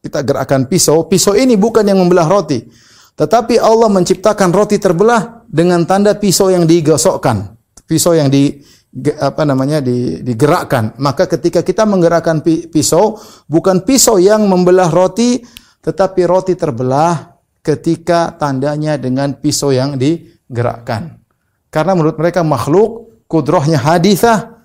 kita 0.03 0.25
gerakkan 0.27 0.67
pisau, 0.67 1.07
pisau 1.07 1.37
ini 1.37 1.55
bukan 1.55 1.87
yang 1.87 2.01
membelah 2.01 2.27
roti. 2.27 2.65
Tetapi 3.13 3.61
Allah 3.61 3.93
menciptakan 3.93 4.51
roti 4.51 4.81
terbelah 4.81 5.47
dengan 5.47 5.85
tanda 5.87 6.17
pisau 6.17 6.51
yang 6.51 6.67
digosokkan. 6.67 7.55
Pisau 7.87 8.17
yang 8.17 8.33
di 8.33 8.57
apa 9.21 9.47
namanya 9.47 9.79
di, 9.79 10.25
digerakkan. 10.25 10.97
Maka 10.99 11.29
ketika 11.29 11.63
kita 11.63 11.87
menggerakkan 11.87 12.43
pisau, 12.45 13.21
bukan 13.47 13.85
pisau 13.85 14.19
yang 14.19 14.49
membelah 14.49 14.89
roti, 14.89 15.45
tetapi 15.85 16.25
roti 16.27 16.57
terbelah 16.59 17.39
ketika 17.63 18.35
tandanya 18.37 18.99
dengan 18.99 19.39
pisau 19.39 19.71
yang 19.71 19.95
digerakkan. 19.95 21.21
Karena 21.73 21.95
menurut 21.95 22.19
mereka 22.19 22.43
makhluk 22.43 23.12
kudrohnya 23.33 23.81
hadithah 23.81 24.61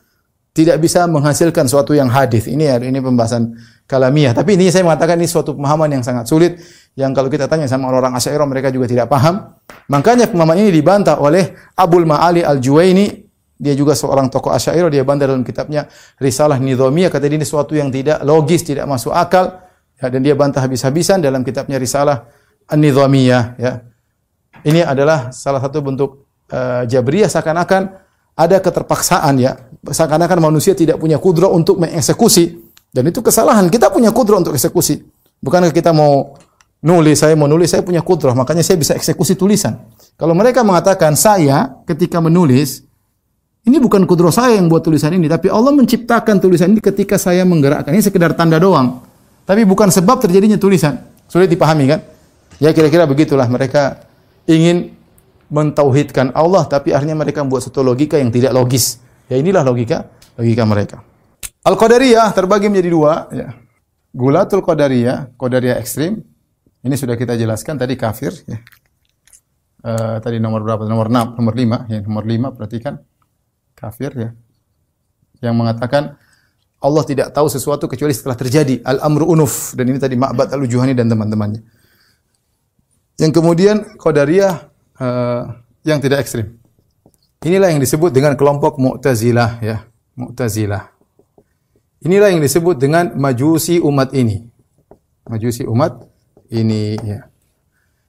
tidak 0.51 0.81
bisa 0.83 1.07
menghasilkan 1.07 1.69
suatu 1.69 1.95
yang 1.95 2.11
hadis. 2.11 2.49
Ini 2.49 2.83
ini 2.83 2.99
pembahasan 2.99 3.55
kalamiah. 3.87 4.33
Tapi 4.33 4.57
ini 4.57 4.73
saya 4.73 4.83
mengatakan 4.83 5.15
ini 5.15 5.29
suatu 5.29 5.53
pemahaman 5.53 5.87
yang 5.95 6.03
sangat 6.03 6.27
sulit 6.27 6.57
yang 6.97 7.13
kalau 7.13 7.29
kita 7.29 7.45
tanya 7.45 7.69
sama 7.69 7.87
orang-orang 7.87 8.17
mereka 8.49 8.73
juga 8.73 8.89
tidak 8.89 9.07
paham. 9.07 9.53
Makanya 9.87 10.27
pemahaman 10.27 10.57
ini 10.65 10.73
dibantah 10.73 11.21
oleh 11.21 11.53
Abdul 11.77 12.09
Ma'ali 12.09 12.41
Al-Juwaini. 12.41 13.29
Dia 13.57 13.73
juga 13.73 13.97
seorang 13.97 14.29
tokoh 14.29 14.53
Asy'ariyah, 14.53 15.01
dia 15.01 15.01
bantah 15.01 15.25
dalam 15.25 15.41
kitabnya 15.41 15.89
Risalah 16.21 16.61
Nizamiyah 16.61 17.09
kata 17.09 17.25
ini 17.25 17.41
suatu 17.41 17.73
yang 17.73 17.89
tidak 17.89 18.21
logis, 18.21 18.61
tidak 18.61 18.85
masuk 18.85 19.09
akal. 19.09 19.65
Ya, 19.97 20.13
dan 20.13 20.21
dia 20.21 20.37
bantah 20.37 20.61
habis-habisan 20.61 21.25
dalam 21.25 21.41
kitabnya 21.41 21.81
Risalah 21.81 22.29
An-Nizamiyah 22.69 23.43
ya. 23.57 23.81
Ini 24.61 24.85
adalah 24.85 25.33
salah 25.33 25.61
satu 25.61 25.85
bentuk 25.85 26.25
uh, 26.49 26.85
Jabriyah 26.85 27.29
seakan-akan 27.29 28.06
ada 28.37 28.61
keterpaksaan 28.61 29.41
ya. 29.41 29.57
Seakan-akan 29.81 30.37
manusia 30.37 30.77
tidak 30.77 31.01
punya 31.01 31.17
kudro 31.17 31.49
untuk 31.49 31.81
mengeksekusi 31.81 32.53
dan 32.93 33.09
itu 33.09 33.25
kesalahan. 33.25 33.67
Kita 33.67 33.89
punya 33.89 34.13
kudroh 34.13 34.37
untuk 34.37 34.53
eksekusi. 34.53 35.01
Bukankah 35.41 35.73
kita 35.73 35.89
mau 35.89 36.37
nulis, 36.85 37.17
saya 37.17 37.33
mau 37.33 37.49
nulis, 37.49 37.73
saya 37.73 37.81
punya 37.81 38.05
kudroh, 38.05 38.37
makanya 38.37 38.61
saya 38.61 38.77
bisa 38.77 38.93
eksekusi 38.93 39.33
tulisan. 39.33 39.77
Kalau 40.17 40.33
mereka 40.33 40.61
mengatakan 40.65 41.13
saya 41.13 41.81
ketika 41.85 42.17
menulis, 42.17 42.85
ini 43.69 43.77
bukan 43.77 44.05
kudroh 44.09 44.33
saya 44.33 44.57
yang 44.57 44.65
buat 44.65 44.81
tulisan 44.81 45.13
ini, 45.13 45.29
tapi 45.29 45.51
Allah 45.53 45.73
menciptakan 45.77 46.41
tulisan 46.41 46.73
ini 46.73 46.81
ketika 46.81 47.21
saya 47.21 47.45
menggerakkan. 47.45 47.93
Ini 47.93 48.01
sekedar 48.01 48.33
tanda 48.33 48.57
doang. 48.57 49.05
Tapi 49.45 49.63
bukan 49.63 49.93
sebab 49.93 50.19
terjadinya 50.25 50.57
tulisan. 50.57 50.97
Sulit 51.29 51.47
dipahami 51.47 51.85
kan? 51.87 51.99
Ya 52.57 52.73
kira-kira 52.73 53.05
begitulah 53.05 53.45
mereka 53.45 54.09
ingin 54.49 54.96
mentauhidkan 55.47 56.35
Allah 56.35 56.67
tapi 56.67 56.91
akhirnya 56.91 57.15
mereka 57.15 57.43
membuat 57.43 57.67
satu 57.67 57.83
logika 57.83 58.19
yang 58.19 58.31
tidak 58.31 58.51
logis. 58.51 58.99
Ya 59.27 59.39
inilah 59.39 59.63
logika 59.63 60.07
logika 60.37 60.63
mereka. 60.63 60.97
Al-Qadariyah 61.67 62.31
terbagi 62.31 62.71
menjadi 62.71 62.89
dua. 62.93 63.13
Ya. 63.33 63.51
Gulatul 64.15 64.63
Qadariyah, 64.63 65.35
Qadariyah 65.35 65.77
ekstrim. 65.83 66.23
Ini 66.79 66.95
sudah 66.95 67.19
kita 67.19 67.35
jelaskan 67.35 67.75
tadi 67.75 67.99
kafir. 67.99 68.31
Ya. 68.47 68.63
Uh, 69.83 70.17
tadi 70.23 70.39
nomor 70.39 70.63
berapa? 70.63 70.87
Nomor 70.87 71.11
6, 71.11 71.35
nomor 71.35 71.53
5. 71.53 71.91
Ya, 71.91 71.99
nomor 72.01 72.23
5 72.23 72.55
perhatikan. 72.55 73.03
Kafir 73.75 74.11
ya. 74.15 74.29
Yang 75.43 75.55
mengatakan 75.59 76.17
Allah 76.81 77.03
tidak 77.03 77.35
tahu 77.35 77.51
sesuatu 77.51 77.85
kecuali 77.91 78.15
setelah 78.15 78.39
terjadi. 78.39 78.79
Al-amru 78.87 79.27
unuf. 79.27 79.75
Dan 79.75 79.91
ini 79.91 79.99
tadi 79.99 80.15
Ma'bad 80.15 80.55
al-Ujuhani 80.55 80.95
dan 80.95 81.11
teman-temannya. 81.11 81.61
Yang 83.19 83.31
kemudian 83.33 83.97
Qadariyah 83.99 84.76
uh, 85.01 85.55
yang 85.85 86.01
tidak 86.01 86.25
ekstrim. 86.25 86.57
Inilah 87.45 87.69
yang 87.69 87.81
disebut 87.81 88.09
dengan 88.09 88.33
kelompok 88.33 88.81
Mu'tazilah 88.81 89.61
ya. 89.61 89.85
Mu'tazilah. 90.17 90.89
Inilah 92.01 92.33
yang 92.33 92.41
disebut 92.41 92.77
dengan 92.77 93.13
majusi 93.17 93.77
umat 93.81 94.13
ini. 94.13 94.45
Majusi 95.29 95.65
umat 95.65 96.01
ini 96.49 96.97
ya. 97.01 97.29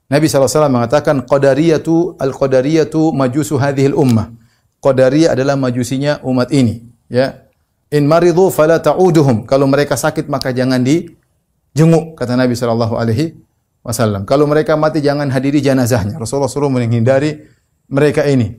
Nabi 0.09 0.24
SAW 0.24 0.72
mengatakan 0.72 1.20
qadariyatu 1.29 2.16
al-qadariyatu 2.16 3.12
majusu 3.12 3.61
hadhil 3.61 3.92
ummah. 3.92 4.33
Qadariyah 4.81 5.37
adalah 5.37 5.59
majusinya 5.59 6.22
umat 6.24 6.48
ini, 6.55 6.87
ya. 7.11 7.44
In 7.92 8.09
maridu 8.09 8.48
fala 8.48 8.81
ta'uduhum. 8.81 9.44
Kalau 9.44 9.68
mereka 9.68 9.98
sakit 9.98 10.31
maka 10.31 10.55
jangan 10.55 10.81
dijenguk 10.81 12.16
kata 12.16 12.38
Nabi 12.38 12.57
sallallahu 12.57 12.94
alaihi 12.96 13.37
wasallam. 13.88 14.22
Kalau 14.29 14.44
mereka 14.44 14.77
mati 14.77 15.01
jangan 15.01 15.33
hadiri 15.33 15.64
jenazahnya. 15.64 16.20
Rasulullah 16.20 16.53
suruh 16.53 16.68
menghindari 16.68 17.48
mereka 17.88 18.29
ini. 18.29 18.53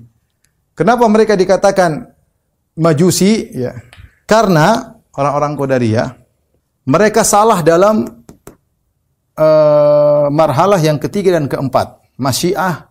Kenapa 0.73 1.05
mereka 1.05 1.37
dikatakan 1.37 2.09
majusi? 2.73 3.53
Ya. 3.53 3.77
Karena 4.25 4.97
orang-orang 5.13 5.53
Qadariyah, 5.53 6.07
mereka 6.89 7.21
salah 7.21 7.61
dalam 7.61 8.25
uh, 9.37 10.27
marhalah 10.33 10.81
yang 10.81 10.97
ketiga 10.97 11.37
dan 11.37 11.45
keempat, 11.45 12.01
masyiah 12.17 12.89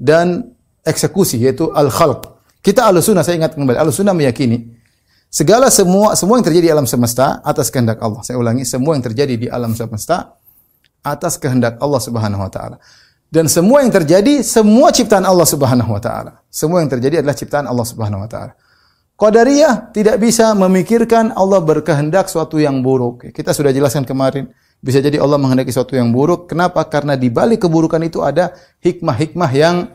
dan 0.00 0.56
eksekusi 0.84 1.44
yaitu 1.44 1.68
al-khalq. 1.76 2.40
Kita 2.60 2.88
al-sunnah 2.88 3.24
saya 3.24 3.40
ingat 3.40 3.56
kembali, 3.56 3.76
al-sunnah 3.76 4.12
meyakini 4.16 4.80
segala 5.32 5.68
semua 5.72 6.12
semua 6.16 6.40
yang 6.40 6.44
terjadi 6.44 6.64
di 6.68 6.72
alam 6.72 6.88
semesta 6.88 7.40
atas 7.44 7.68
kehendak 7.68 8.00
Allah. 8.00 8.20
Saya 8.24 8.36
ulangi, 8.36 8.64
semua 8.64 8.96
yang 8.96 9.04
terjadi 9.04 9.34
di 9.36 9.46
alam 9.48 9.72
semesta 9.72 10.39
atas 11.00 11.40
kehendak 11.40 11.80
Allah 11.80 12.00
Subhanahu 12.00 12.42
wa 12.42 12.50
taala. 12.52 12.76
Dan 13.30 13.46
semua 13.46 13.86
yang 13.86 13.94
terjadi 13.94 14.42
semua 14.42 14.90
ciptaan 14.90 15.22
Allah 15.22 15.46
Subhanahu 15.46 15.94
wa 15.94 16.02
taala. 16.02 16.42
Semua 16.50 16.82
yang 16.82 16.90
terjadi 16.90 17.22
adalah 17.22 17.36
ciptaan 17.38 17.66
Allah 17.70 17.86
Subhanahu 17.86 18.26
wa 18.26 18.30
taala. 18.30 18.52
Qadariyah 19.20 19.92
tidak 19.92 20.16
bisa 20.16 20.56
memikirkan 20.56 21.36
Allah 21.36 21.60
berkehendak 21.60 22.32
suatu 22.32 22.56
yang 22.56 22.80
buruk. 22.80 23.28
Kita 23.36 23.52
sudah 23.52 23.68
jelaskan 23.68 24.08
kemarin. 24.08 24.48
Bisa 24.80 24.96
jadi 25.04 25.20
Allah 25.20 25.36
menghendaki 25.36 25.68
suatu 25.68 25.92
yang 25.92 26.08
buruk. 26.08 26.48
Kenapa? 26.48 26.80
Karena 26.88 27.12
di 27.12 27.28
balik 27.28 27.68
keburukan 27.68 28.00
itu 28.00 28.24
ada 28.24 28.56
hikmah-hikmah 28.80 29.50
yang 29.52 29.92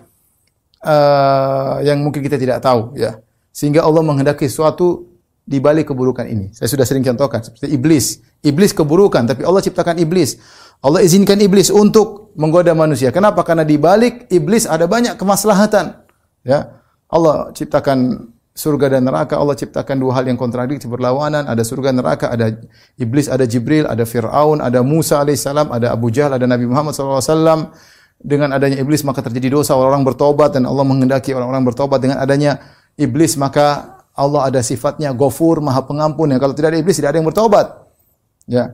uh, 0.85 1.81
yang 1.81 2.05
mungkin 2.05 2.21
kita 2.21 2.37
tidak 2.37 2.61
tahu. 2.61 2.93
Ya, 2.93 3.17
sehingga 3.49 3.81
Allah 3.81 4.05
menghendaki 4.05 4.45
suatu 4.45 5.09
di 5.41 5.57
balik 5.57 5.89
keburukan 5.89 6.29
ini. 6.29 6.53
Saya 6.53 6.69
sudah 6.69 6.85
sering 6.85 7.01
contohkan 7.01 7.41
seperti 7.41 7.73
iblis. 7.73 8.21
Iblis 8.45 8.77
keburukan, 8.77 9.25
tapi 9.25 9.41
Allah 9.41 9.65
ciptakan 9.65 9.97
iblis. 10.01 10.37
Allah 10.85 11.01
izinkan 11.01 11.41
iblis 11.41 11.73
untuk 11.73 12.29
menggoda 12.37 12.77
manusia. 12.77 13.09
Kenapa? 13.09 13.41
Karena 13.41 13.65
di 13.65 13.81
balik 13.81 14.29
iblis 14.29 14.69
ada 14.69 14.85
banyak 14.85 15.17
kemaslahatan. 15.17 16.05
Ya, 16.45 16.77
Allah 17.09 17.49
ciptakan 17.57 18.29
surga 18.53 18.93
dan 18.93 19.09
neraka 19.09 19.35
Allah 19.35 19.57
ciptakan 19.57 19.97
dua 19.97 20.21
hal 20.21 20.31
yang 20.31 20.39
kontradiktif 20.39 20.87
berlawanan 20.87 21.43
ada 21.43 21.59
surga 21.59 21.91
neraka 21.91 22.31
ada 22.31 22.55
iblis 22.95 23.27
ada 23.27 23.43
Jibril 23.43 23.83
ada 23.83 24.07
Fir'aun 24.07 24.63
ada 24.63 24.79
Musa 24.79 25.19
alaihissalam 25.19 25.75
ada 25.75 25.91
Abu 25.91 26.07
Jahal 26.07 26.39
ada 26.39 26.47
Nabi 26.47 26.63
Muhammad 26.63 26.95
SAW 26.95 27.75
dengan 28.21 28.55
adanya 28.55 28.79
iblis 28.79 29.03
maka 29.03 29.21
terjadi 29.21 29.53
dosa, 29.59 29.75
orang-orang 29.75 30.15
bertobat 30.15 30.55
dan 30.55 30.63
Allah 30.65 30.81
menghendaki 30.87 31.35
orang-orang 31.35 31.67
bertobat 31.67 31.99
dengan 31.99 32.17
adanya 32.17 32.57
iblis 32.95 33.35
maka 33.35 33.99
Allah 34.15 34.47
ada 34.47 34.63
sifatnya 34.63 35.11
Ghafur, 35.11 35.59
Maha 35.59 35.83
Pengampun 35.83 36.31
ya. 36.31 36.39
Kalau 36.39 36.55
tidak 36.55 36.71
ada 36.71 36.79
iblis 36.79 36.95
tidak 36.95 37.11
ada 37.11 37.17
yang 37.19 37.27
bertobat. 37.27 37.67
Ya. 38.47 38.71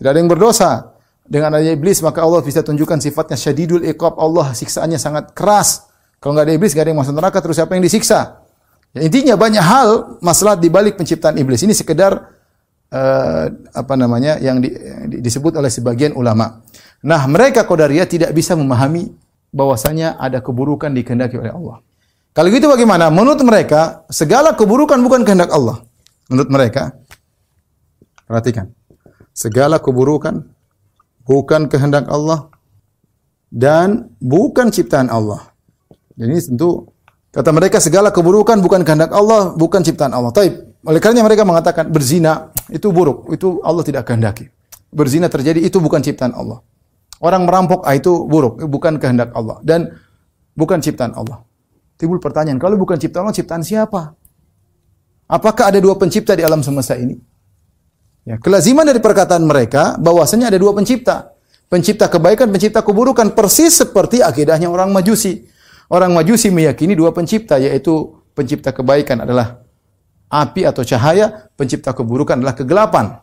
Tidak 0.00 0.08
ada 0.08 0.18
yang 0.18 0.30
berdosa. 0.30 0.97
Dengan 1.28 1.52
adanya 1.52 1.76
iblis 1.76 2.00
maka 2.00 2.24
Allah 2.24 2.40
bisa 2.40 2.64
tunjukkan 2.64 3.04
sifatnya 3.04 3.36
syadidul 3.36 3.84
iqab. 3.84 4.16
Allah 4.16 4.56
siksaannya 4.56 4.96
sangat 4.96 5.36
keras. 5.36 5.84
Kalau 6.18 6.32
nggak 6.32 6.48
ada 6.48 6.54
iblis 6.56 6.72
nggak 6.72 6.84
ada 6.88 6.90
yang 6.96 7.00
masuk 7.04 7.14
neraka 7.14 7.38
terus 7.44 7.60
siapa 7.60 7.76
yang 7.76 7.84
disiksa? 7.84 8.48
Ya, 8.96 9.04
intinya 9.04 9.36
banyak 9.36 9.60
hal 9.60 10.18
masalah 10.24 10.56
di 10.56 10.72
balik 10.72 10.96
penciptaan 10.96 11.36
iblis. 11.36 11.60
Ini 11.60 11.76
sekedar 11.76 12.16
uh, 12.88 13.44
apa 13.76 13.94
namanya 14.00 14.40
yang 14.40 14.64
di, 14.64 14.72
di, 15.12 15.20
disebut 15.20 15.60
oleh 15.60 15.68
sebagian 15.68 16.16
ulama. 16.16 16.64
Nah, 17.04 17.22
mereka 17.28 17.68
Qadariyah 17.68 18.08
tidak 18.08 18.30
bisa 18.32 18.56
memahami 18.56 19.12
bahwasanya 19.52 20.16
ada 20.16 20.40
keburukan 20.40 20.90
dikehendaki 20.90 21.36
oleh 21.38 21.52
Allah. 21.52 21.84
Kalau 22.32 22.48
gitu 22.54 22.66
bagaimana? 22.70 23.10
Menurut 23.12 23.42
mereka, 23.44 24.06
segala 24.08 24.54
keburukan 24.54 24.98
bukan 25.02 25.22
kehendak 25.26 25.50
Allah. 25.50 25.82
Menurut 26.30 26.50
mereka, 26.52 26.94
perhatikan. 28.28 28.70
Segala 29.32 29.78
keburukan 29.78 30.42
bukan 31.28 31.68
kehendak 31.68 32.08
Allah 32.08 32.48
dan 33.52 34.08
bukan 34.16 34.72
ciptaan 34.72 35.12
Allah. 35.12 35.52
Jadi 36.16 36.56
tentu 36.56 36.88
kata 37.30 37.52
mereka 37.52 37.78
segala 37.78 38.08
keburukan 38.08 38.58
bukan 38.64 38.80
kehendak 38.82 39.12
Allah, 39.12 39.52
bukan 39.52 39.84
ciptaan 39.84 40.16
Allah. 40.16 40.32
Taib. 40.32 40.80
Oleh 40.88 41.02
karena 41.04 41.20
mereka 41.20 41.44
mengatakan 41.44 41.92
berzina 41.92 42.48
itu 42.72 42.88
buruk, 42.88 43.28
itu 43.34 43.60
Allah 43.60 43.84
tidak 43.84 44.08
kehendaki. 44.08 44.48
Berzina 44.88 45.28
terjadi 45.28 45.60
itu 45.60 45.76
bukan 45.84 46.00
ciptaan 46.00 46.32
Allah. 46.32 46.64
Orang 47.20 47.44
merampok 47.44 47.84
ah, 47.84 47.92
itu 47.92 48.24
buruk, 48.24 48.62
bukan 48.70 48.96
kehendak 48.96 49.34
Allah 49.36 49.60
dan 49.60 50.00
bukan 50.56 50.80
ciptaan 50.80 51.12
Allah. 51.12 51.44
Timbul 51.98 52.22
pertanyaan, 52.22 52.62
kalau 52.62 52.78
bukan 52.78 52.94
ciptaan 52.94 53.26
Allah, 53.26 53.36
ciptaan 53.36 53.66
siapa? 53.66 54.14
Apakah 55.28 55.74
ada 55.74 55.82
dua 55.82 55.98
pencipta 55.98 56.32
di 56.38 56.46
alam 56.46 56.62
semesta 56.62 56.94
ini? 56.94 57.18
Ya, 58.28 58.36
kelaziman 58.36 58.84
dari 58.84 59.00
perkataan 59.00 59.40
mereka 59.48 59.96
bahwasanya 59.96 60.52
ada 60.52 60.60
dua 60.60 60.76
pencipta. 60.76 61.32
Pencipta 61.72 62.12
kebaikan, 62.12 62.52
pencipta 62.52 62.84
keburukan 62.84 63.32
persis 63.32 63.80
seperti 63.80 64.20
akidahnya 64.20 64.68
orang 64.68 64.92
Majusi. 64.92 65.48
Orang 65.88 66.12
Majusi 66.12 66.52
meyakini 66.52 66.92
dua 66.92 67.16
pencipta 67.16 67.56
yaitu 67.56 68.20
pencipta 68.36 68.76
kebaikan 68.76 69.24
adalah 69.24 69.64
api 70.28 70.68
atau 70.68 70.84
cahaya, 70.84 71.48
pencipta 71.56 71.96
keburukan 71.96 72.36
adalah 72.36 72.52
kegelapan. 72.52 73.16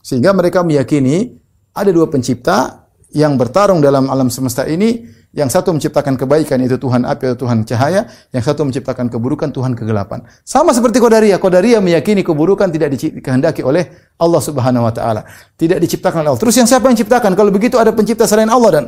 Sehingga 0.00 0.32
mereka 0.32 0.64
meyakini 0.64 1.36
ada 1.76 1.92
dua 1.92 2.08
pencipta 2.08 2.88
yang 3.12 3.36
bertarung 3.36 3.84
dalam 3.84 4.08
alam 4.08 4.32
semesta 4.32 4.64
ini 4.64 5.04
yang 5.36 5.52
satu 5.52 5.68
menciptakan 5.76 6.16
kebaikan 6.16 6.56
itu 6.64 6.80
Tuhan 6.80 7.04
api 7.04 7.36
atau 7.36 7.44
Tuhan 7.44 7.68
cahaya, 7.68 8.08
yang 8.32 8.40
satu 8.40 8.64
menciptakan 8.64 9.12
keburukan 9.12 9.52
Tuhan 9.52 9.76
kegelapan. 9.76 10.24
Sama 10.40 10.72
seperti 10.72 10.96
Qadariyah. 10.96 11.36
Qadariyah 11.36 11.84
meyakini 11.84 12.24
keburukan 12.24 12.72
tidak 12.72 12.96
dikehendaki 12.96 13.60
oleh 13.60 13.92
Allah 14.16 14.40
Subhanahu 14.40 14.88
wa 14.88 14.92
taala. 14.96 15.28
Tidak 15.60 15.76
diciptakan 15.76 16.24
oleh 16.24 16.32
Allah. 16.32 16.40
Terus 16.40 16.56
yang 16.56 16.64
siapa 16.64 16.88
yang 16.88 16.96
ciptakan? 16.96 17.36
Kalau 17.36 17.52
begitu 17.52 17.76
ada 17.76 17.92
pencipta 17.92 18.24
selain 18.24 18.48
Allah 18.48 18.70
dan 18.72 18.84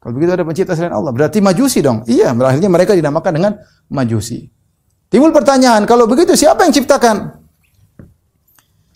kalau 0.00 0.16
begitu 0.16 0.32
ada 0.32 0.46
pencipta 0.48 0.72
selain 0.72 0.96
Allah, 0.96 1.12
berarti 1.12 1.44
majusi 1.44 1.84
dong. 1.84 2.08
Iya, 2.08 2.32
akhirnya 2.32 2.72
mereka 2.72 2.96
dinamakan 2.96 3.32
dengan 3.36 3.52
majusi. 3.92 4.48
Timbul 5.12 5.28
pertanyaan, 5.28 5.84
kalau 5.84 6.08
begitu 6.08 6.32
siapa 6.38 6.64
yang 6.64 6.72
ciptakan? 6.72 7.36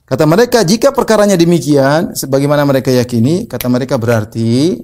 Kata 0.04 0.24
mereka, 0.24 0.64
jika 0.64 0.96
perkaranya 0.96 1.36
demikian, 1.36 2.16
sebagaimana 2.16 2.64
mereka 2.64 2.88
yakini, 2.88 3.44
kata 3.44 3.68
mereka 3.68 4.00
berarti 4.00 4.80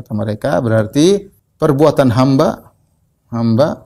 Kata 0.00 0.16
mereka 0.16 0.56
berarti 0.64 1.28
perbuatan 1.60 2.08
hamba 2.16 2.72
hamba 3.28 3.84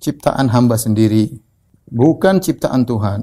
ciptaan 0.00 0.48
hamba 0.48 0.80
sendiri, 0.80 1.36
bukan 1.84 2.40
ciptaan 2.40 2.88
Tuhan. 2.88 3.20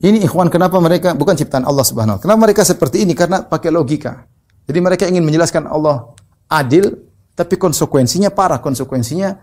Ini 0.00 0.24
ikhwan 0.24 0.48
kenapa 0.48 0.80
mereka 0.80 1.12
bukan 1.12 1.36
ciptaan 1.36 1.68
Allah 1.68 1.84
Subhanahu 1.84 2.16
wa 2.16 2.20
Kenapa 2.24 2.40
mereka 2.40 2.64
seperti 2.64 3.04
ini? 3.04 3.12
Karena 3.12 3.44
pakai 3.44 3.68
logika. 3.68 4.24
Jadi 4.64 4.78
mereka 4.80 5.04
ingin 5.04 5.20
menjelaskan 5.20 5.68
Allah 5.68 6.16
adil, 6.48 6.96
tapi 7.36 7.60
konsekuensinya 7.60 8.32
parah. 8.32 8.64
Konsekuensinya 8.64 9.36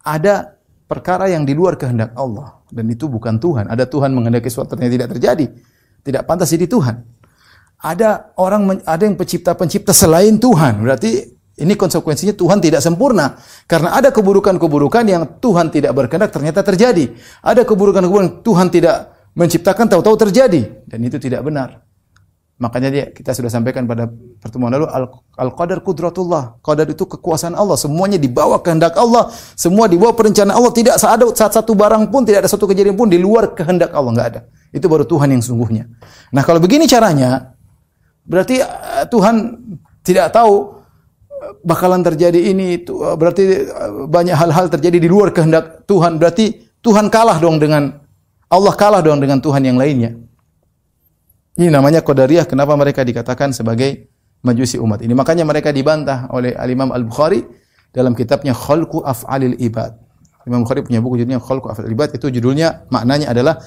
ada 0.00 0.56
perkara 0.88 1.28
yang 1.28 1.44
di 1.44 1.52
luar 1.52 1.76
kehendak 1.76 2.16
Allah 2.16 2.64
dan 2.72 2.88
itu 2.88 3.04
bukan 3.04 3.36
Tuhan. 3.36 3.68
Ada 3.68 3.84
Tuhan 3.84 4.16
menghendaki 4.16 4.48
sesuatu 4.48 4.80
yang 4.80 4.88
tidak 4.88 5.12
terjadi. 5.12 5.52
Tidak 6.00 6.24
pantas 6.24 6.48
jadi 6.48 6.64
Tuhan. 6.64 7.04
Ada 7.84 8.32
orang 8.40 8.80
ada 8.88 9.02
yang 9.04 9.20
pencipta-pencipta 9.20 9.92
selain 9.92 10.40
Tuhan. 10.40 10.80
Berarti 10.80 11.39
ini 11.60 11.76
konsekuensinya 11.76 12.32
Tuhan 12.32 12.58
tidak 12.64 12.80
sempurna. 12.80 13.36
Karena 13.68 13.92
ada 13.92 14.08
keburukan-keburukan 14.08 15.04
yang 15.04 15.38
Tuhan 15.38 15.68
tidak 15.68 15.92
berkehendak 15.92 16.32
ternyata 16.32 16.64
terjadi. 16.64 17.12
Ada 17.44 17.68
keburukan-keburukan 17.68 18.40
Tuhan 18.40 18.72
tidak 18.72 19.12
menciptakan 19.36 19.86
tahu-tahu 19.92 20.16
terjadi. 20.16 20.88
Dan 20.88 21.04
itu 21.04 21.20
tidak 21.20 21.44
benar. 21.44 21.84
Makanya 22.60 22.88
dia 22.92 23.04
kita 23.08 23.32
sudah 23.32 23.48
sampaikan 23.48 23.88
pada 23.88 24.04
pertemuan 24.36 24.68
lalu 24.68 24.84
al-qadar 25.36 25.80
kudratullah. 25.80 26.60
Qadar 26.60 26.84
itu 26.92 27.08
kekuasaan 27.08 27.56
Allah, 27.56 27.76
semuanya 27.80 28.20
di 28.20 28.28
bawah 28.28 28.60
kehendak 28.60 29.00
Allah, 29.00 29.32
semua 29.56 29.88
di 29.88 29.96
bawah 29.96 30.12
perencanaan 30.12 30.52
Allah, 30.52 30.68
tidak 30.68 31.00
ada 31.00 31.24
saat 31.32 31.56
satu 31.56 31.72
barang 31.72 32.12
pun, 32.12 32.20
tidak 32.20 32.44
ada 32.44 32.50
satu 32.52 32.68
kejadian 32.68 33.00
pun 33.00 33.08
di 33.08 33.16
luar 33.16 33.56
kehendak 33.56 33.96
Allah, 33.96 34.12
enggak 34.12 34.28
ada. 34.36 34.40
Itu 34.76 34.92
baru 34.92 35.08
Tuhan 35.08 35.32
yang 35.32 35.40
sungguhnya. 35.40 35.88
Nah, 36.36 36.44
kalau 36.44 36.60
begini 36.60 36.84
caranya 36.84 37.56
berarti 38.28 38.60
eh, 38.60 39.04
Tuhan 39.08 39.56
tidak 40.04 40.28
tahu 40.28 40.79
bakalan 41.64 42.04
terjadi 42.04 42.38
ini 42.52 42.82
itu 42.82 43.00
uh, 43.00 43.16
berarti 43.16 43.66
uh, 43.68 44.06
banyak 44.06 44.36
hal-hal 44.36 44.66
terjadi 44.68 44.98
di 45.00 45.08
luar 45.08 45.32
kehendak 45.32 45.84
Tuhan 45.88 46.20
berarti 46.20 46.70
Tuhan 46.80 47.12
kalah 47.12 47.36
dong 47.40 47.60
dengan 47.60 48.00
Allah 48.50 48.74
kalah 48.74 49.00
dong 49.04 49.22
dengan 49.22 49.38
Tuhan 49.38 49.62
yang 49.62 49.78
lainnya. 49.78 50.16
Ini 51.60 51.68
namanya 51.68 52.00
qadariyah 52.00 52.48
kenapa 52.48 52.72
mereka 52.74 53.04
dikatakan 53.04 53.52
sebagai 53.52 54.10
majusi 54.40 54.80
umat 54.80 55.04
ini. 55.04 55.12
Makanya 55.12 55.44
mereka 55.44 55.70
dibantah 55.70 56.26
oleh 56.32 56.56
Al-Imam 56.56 56.88
Al-Bukhari 56.90 57.44
dalam 57.92 58.16
kitabnya 58.16 58.56
Khalqu 58.56 59.04
Af'alil 59.04 59.60
Ibad. 59.60 59.92
Imam 60.48 60.64
Bukhari 60.64 60.80
punya 60.80 61.04
buku 61.04 61.20
judulnya 61.20 61.38
Khalqu 61.38 61.68
Af'alil 61.68 61.92
Ibad 61.92 62.16
itu 62.16 62.26
judulnya 62.32 62.88
maknanya 62.88 63.28
adalah 63.30 63.60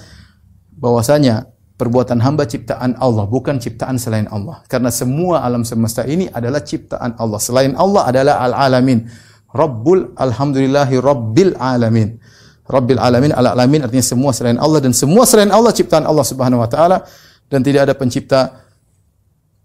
bahwasanya 0.74 1.53
perbuatan 1.84 2.24
hamba 2.24 2.48
ciptaan 2.48 2.96
Allah, 2.96 3.28
bukan 3.28 3.60
ciptaan 3.60 4.00
selain 4.00 4.32
Allah. 4.32 4.64
Karena 4.72 4.88
semua 4.88 5.44
alam 5.44 5.68
semesta 5.68 6.08
ini 6.08 6.32
adalah 6.32 6.64
ciptaan 6.64 7.20
Allah. 7.20 7.44
Selain 7.44 7.76
Allah 7.76 8.08
adalah 8.08 8.40
al-alamin. 8.40 9.04
Rabbul 9.52 10.16
alhamdulillahi 10.16 10.96
rabbil 11.04 11.60
alamin. 11.60 12.16
Rabbil 12.64 12.96
alamin 13.04 13.36
al-alamin 13.36 13.84
artinya 13.84 14.08
semua 14.08 14.32
selain 14.32 14.56
Allah 14.56 14.80
dan 14.80 14.96
semua 14.96 15.28
selain 15.28 15.52
Allah 15.52 15.76
ciptaan 15.76 16.08
Allah 16.08 16.24
Subhanahu 16.24 16.64
wa 16.64 16.70
taala 16.72 17.04
dan 17.52 17.60
tidak 17.60 17.92
ada 17.92 17.94
pencipta 18.00 18.64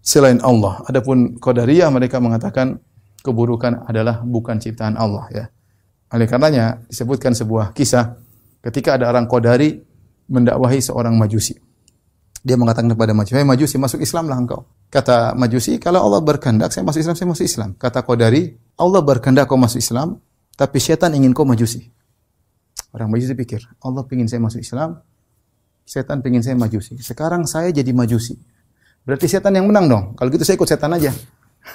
selain 0.03 0.43
Allah. 0.43 0.83
Adapun 0.83 1.39
qadariyah 1.39 1.87
mereka 1.87 2.19
mengatakan 2.19 2.75
keburukan 3.23 3.87
adalah 3.87 4.19
bukan 4.19 4.59
ciptaan 4.59 4.99
Allah 4.99 5.25
ya. 5.31 5.45
Oleh 6.11 6.27
karenanya 6.27 6.83
disebutkan 6.91 7.31
sebuah 7.31 7.71
kisah 7.71 8.19
ketika 8.59 8.99
ada 8.99 9.07
orang 9.07 9.23
qadari 9.31 9.79
mendakwahi 10.27 10.83
seorang 10.83 11.15
majusi. 11.15 11.68
Dia 12.39 12.55
mengatakan 12.55 12.87
kepada 12.87 13.11
Majusi, 13.11 13.35
"Hai 13.35 13.47
Majusi, 13.47 13.75
masuk 13.75 13.99
Islamlah 13.99 14.39
engkau." 14.39 14.63
Kata 14.87 15.35
Majusi, 15.35 15.75
"Kalau 15.75 16.07
Allah 16.07 16.23
berkehendak 16.23 16.71
saya 16.71 16.87
masuk 16.87 17.03
Islam, 17.03 17.15
saya 17.19 17.27
masuk 17.27 17.45
Islam." 17.45 17.69
Kata 17.75 17.99
Qadari, 18.01 18.55
"Allah 18.79 19.01
berkehendak 19.03 19.51
kau 19.51 19.59
masuk 19.59 19.83
Islam, 19.83 20.23
tapi 20.55 20.79
setan 20.79 21.11
ingin 21.13 21.35
kau 21.35 21.43
Majusi." 21.43 21.83
Orang 22.95 23.11
Majusi 23.11 23.35
pikir, 23.35 23.61
Allah 23.83 24.01
ingin 24.09 24.27
saya 24.31 24.41
masuk 24.41 24.63
Islam, 24.63 25.03
setan 25.83 26.23
ingin 26.25 26.41
saya 26.41 26.55
Majusi. 26.55 26.95
Sekarang 27.03 27.43
saya 27.45 27.69
jadi 27.69 27.91
Majusi. 27.91 28.39
Berarti 29.03 29.25
setan 29.25 29.53
yang 29.57 29.67
menang 29.67 29.85
dong. 29.89 30.03
Kalau 30.15 30.29
gitu 30.29 30.45
saya 30.45 30.55
ikut 30.55 30.69
setan 30.69 30.93
aja. 30.95 31.11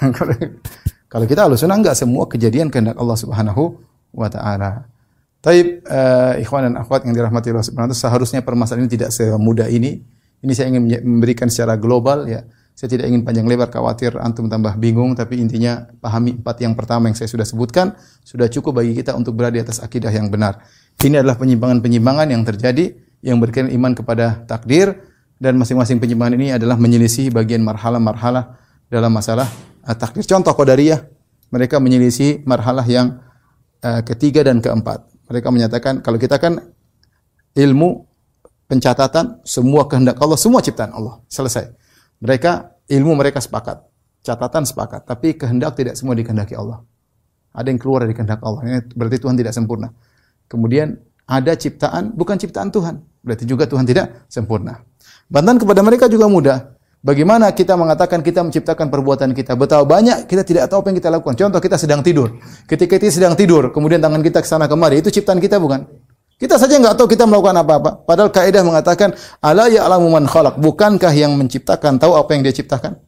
Kalau 1.11 1.25
kita 1.29 1.47
halus 1.47 1.63
enggak 1.63 1.95
semua 1.95 2.25
kejadian 2.25 2.67
kehendak 2.67 2.97
Allah 2.97 3.15
Subhanahu 3.15 3.79
wa 4.11 4.27
taala. 4.27 4.87
Taib 5.43 5.85
uh, 5.85 6.41
ikhwan 6.41 6.71
dan 6.71 6.73
akhwat 6.81 7.05
yang 7.05 7.13
dirahmati 7.13 7.53
Allah 7.53 7.67
Subhanahu 7.67 7.93
seharusnya 7.93 8.41
permasalahan 8.41 8.89
ini 8.89 8.91
tidak 8.97 9.13
semudah 9.13 9.69
ini 9.69 10.01
ini 10.45 10.53
saya 10.53 10.69
ingin 10.69 11.01
memberikan 11.01 11.49
secara 11.49 11.75
global 11.75 12.29
ya. 12.29 12.45
Saya 12.75 12.91
tidak 12.91 13.07
ingin 13.07 13.23
panjang 13.23 13.47
lebar 13.47 13.71
khawatir 13.71 14.19
antum 14.19 14.51
tambah 14.51 14.75
bingung 14.75 15.15
tapi 15.15 15.39
intinya 15.39 15.87
pahami 16.03 16.35
empat 16.43 16.59
yang 16.59 16.75
pertama 16.75 17.07
yang 17.07 17.15
saya 17.15 17.31
sudah 17.31 17.47
sebutkan 17.47 17.95
sudah 18.27 18.51
cukup 18.51 18.83
bagi 18.83 18.91
kita 18.91 19.15
untuk 19.15 19.31
berada 19.31 19.55
di 19.55 19.63
atas 19.63 19.79
akidah 19.79 20.11
yang 20.11 20.27
benar. 20.27 20.59
Ini 20.99 21.23
adalah 21.23 21.39
penyimpangan-penyimpangan 21.39 22.27
yang 22.35 22.43
terjadi 22.43 22.91
yang 23.23 23.39
berkaitan 23.39 23.71
iman 23.73 23.95
kepada 23.95 24.43
takdir 24.43 24.91
dan 25.39 25.55
masing-masing 25.55 26.03
penyimpangan 26.03 26.35
ini 26.35 26.47
adalah 26.55 26.75
menyelisih 26.75 27.31
bagian 27.31 27.63
marhalah-marhalah 27.63 28.59
dalam 28.91 29.11
masalah 29.11 29.47
uh, 29.83 29.95
takdir. 29.95 30.23
Contoh 30.27 30.51
Qadariyah, 30.51 30.99
mereka 31.51 31.79
menyelisih 31.79 32.43
marhalah 32.43 32.83
yang 32.83 33.19
uh, 33.83 34.01
ketiga 34.03 34.43
dan 34.43 34.59
keempat. 34.59 35.03
Mereka 35.31 35.47
menyatakan 35.47 36.03
kalau 36.03 36.19
kita 36.19 36.37
kan 36.39 36.59
ilmu 37.55 38.03
pencatatan, 38.65 39.41
semua 39.45 39.85
kehendak 39.89 40.17
Allah, 40.21 40.37
semua 40.37 40.61
ciptaan 40.61 40.91
Allah. 40.93 41.21
Selesai. 41.29 41.73
Mereka 42.21 42.81
ilmu 42.89 43.13
mereka 43.17 43.41
sepakat, 43.41 43.85
catatan 44.25 44.63
sepakat, 44.65 45.05
tapi 45.05 45.37
kehendak 45.37 45.77
tidak 45.77 45.93
semua 45.97 46.17
dikehendaki 46.17 46.57
Allah. 46.57 46.81
ada 47.55 47.71
yang 47.71 47.79
keluar 47.79 48.03
dari 48.03 48.11
kehendak 48.11 48.43
Allah. 48.43 48.61
Ini 48.67 48.91
berarti 48.99 49.15
Tuhan 49.15 49.39
tidak 49.39 49.55
sempurna. 49.55 49.87
Kemudian 50.51 50.99
ada 51.23 51.55
ciptaan 51.55 52.11
bukan 52.11 52.35
ciptaan 52.35 52.67
Tuhan. 52.67 52.99
Berarti 53.23 53.47
juga 53.47 53.63
Tuhan 53.63 53.87
tidak 53.87 54.27
sempurna. 54.27 54.83
Bantahan 55.31 55.63
kepada 55.63 55.79
mereka 55.79 56.05
juga 56.11 56.27
mudah. 56.27 56.75
Bagaimana 57.05 57.53
kita 57.53 57.77
mengatakan 57.77 58.25
kita 58.25 58.41
menciptakan 58.41 58.89
perbuatan 58.89 59.31
kita? 59.37 59.53
Betapa 59.53 59.85
banyak 59.85 60.25
kita 60.25 60.41
tidak 60.41 60.67
tahu 60.67 60.81
apa 60.83 60.87
yang 60.89 60.97
kita 60.97 61.09
lakukan. 61.13 61.35
Contoh 61.37 61.61
kita 61.61 61.77
sedang 61.77 62.01
tidur. 62.01 62.41
Ketika 62.65 62.97
kita 62.97 63.13
sedang 63.13 63.37
tidur, 63.37 63.69
kemudian 63.69 64.01
tangan 64.01 64.25
kita 64.25 64.41
ke 64.41 64.47
sana 64.49 64.65
kemari, 64.65 65.05
itu 65.05 65.13
ciptaan 65.13 65.37
kita 65.37 65.61
bukan? 65.61 65.85
Kita 66.35 66.59
saja 66.59 66.75
nggak 66.75 66.99
tahu 66.99 67.07
kita 67.07 67.23
melakukan 67.23 67.55
apa-apa. 67.63 68.03
Padahal 68.03 68.27
kaidah 68.27 68.59
mengatakan 68.59 69.15
ala 69.39 69.71
ya'lamu 69.71 70.11
man 70.11 70.27
khalaq. 70.27 70.59
Bukankah 70.59 71.15
yang 71.15 71.31
menciptakan 71.39 71.95
tahu 71.95 72.19
apa 72.19 72.35
yang 72.35 72.43
dia 72.43 72.51
ciptakan? 72.51 72.99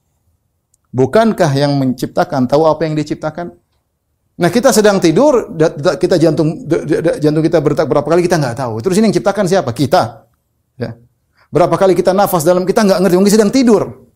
Bukankah 0.95 1.51
yang 1.51 1.75
menciptakan 1.75 2.47
tahu 2.47 2.63
apa 2.63 2.87
yang 2.87 2.95
dia 2.95 3.03
ciptakan? 3.03 3.51
Nah 4.37 4.47
kita 4.47 4.71
sedang 4.71 5.01
tidur, 5.03 5.49
kita 5.99 6.15
jantung 6.15 6.63
jantung 7.19 7.43
kita 7.43 7.59
berdetak 7.59 7.89
berapa 7.91 8.07
kali 8.07 8.23
kita 8.23 8.39
nggak 8.39 8.55
tahu. 8.63 8.79
Terus 8.79 8.95
ini 9.01 9.11
yang 9.11 9.15
ciptakan 9.19 9.45
siapa? 9.49 9.75
Kita. 9.75 10.23
Ya. 10.79 10.95
Berapa 11.51 11.75
kali 11.75 11.99
kita 11.99 12.15
nafas 12.15 12.47
dalam 12.47 12.63
kita 12.63 12.85
nggak 12.85 12.99
ngerti, 13.03 13.15
mungkin 13.19 13.33
sedang 13.33 13.51
tidur. 13.51 14.07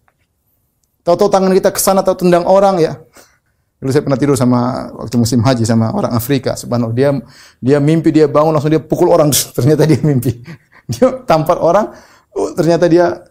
Tahu-tahu 1.02 1.28
tangan 1.28 1.52
kita 1.58 1.74
ke 1.74 1.82
sana 1.82 2.00
atau 2.06 2.14
tendang 2.16 2.46
orang 2.46 2.80
ya. 2.80 3.02
Dulu 3.82 3.90
saya 3.90 4.06
pernah 4.06 4.20
tidur 4.22 4.38
sama 4.38 4.94
waktu 4.94 5.18
musim 5.18 5.42
haji 5.42 5.66
sama 5.66 5.90
orang 5.90 6.14
Afrika. 6.14 6.54
Subhanallah 6.54 6.94
dia 6.94 7.10
dia 7.58 7.78
mimpi 7.82 8.14
dia 8.14 8.30
bangun 8.30 8.54
langsung 8.54 8.70
dia 8.70 8.78
pukul 8.78 9.10
orang 9.10 9.34
ternyata 9.58 9.90
dia 9.90 9.98
mimpi. 10.06 10.38
Dia 10.86 11.26
tampar 11.26 11.58
orang 11.58 11.90
oh, 12.38 12.54
ternyata 12.54 12.86
dia 12.86 13.26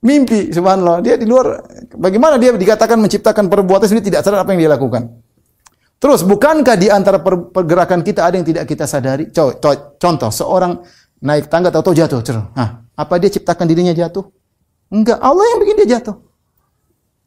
mimpi 0.00 0.48
subhanallah. 0.56 1.04
Dia 1.04 1.20
di 1.20 1.28
luar 1.28 1.60
bagaimana 2.00 2.40
dia 2.40 2.56
dikatakan 2.56 2.96
menciptakan 2.96 3.52
perbuatan 3.52 3.92
sendiri 3.92 4.08
tidak 4.08 4.24
sadar 4.24 4.40
apa 4.40 4.56
yang 4.56 4.64
dia 4.64 4.72
lakukan. 4.72 5.20
Terus 6.00 6.24
bukankah 6.24 6.80
di 6.80 6.88
antara 6.88 7.20
pergerakan 7.52 8.00
kita 8.00 8.24
ada 8.24 8.40
yang 8.40 8.46
tidak 8.48 8.64
kita 8.64 8.88
sadari? 8.88 9.28
Contoh, 10.00 10.32
seorang 10.32 10.80
naik 11.20 11.52
tangga 11.52 11.68
atau 11.68 11.92
jatuh. 11.92 12.24
Nah, 12.56 12.88
apa 12.96 13.14
dia 13.20 13.28
ciptakan 13.28 13.68
dirinya 13.68 13.92
jatuh? 13.92 14.24
Enggak, 14.88 15.20
Allah 15.20 15.44
yang 15.44 15.58
bikin 15.60 15.76
dia 15.84 16.00
jatuh. 16.00 16.29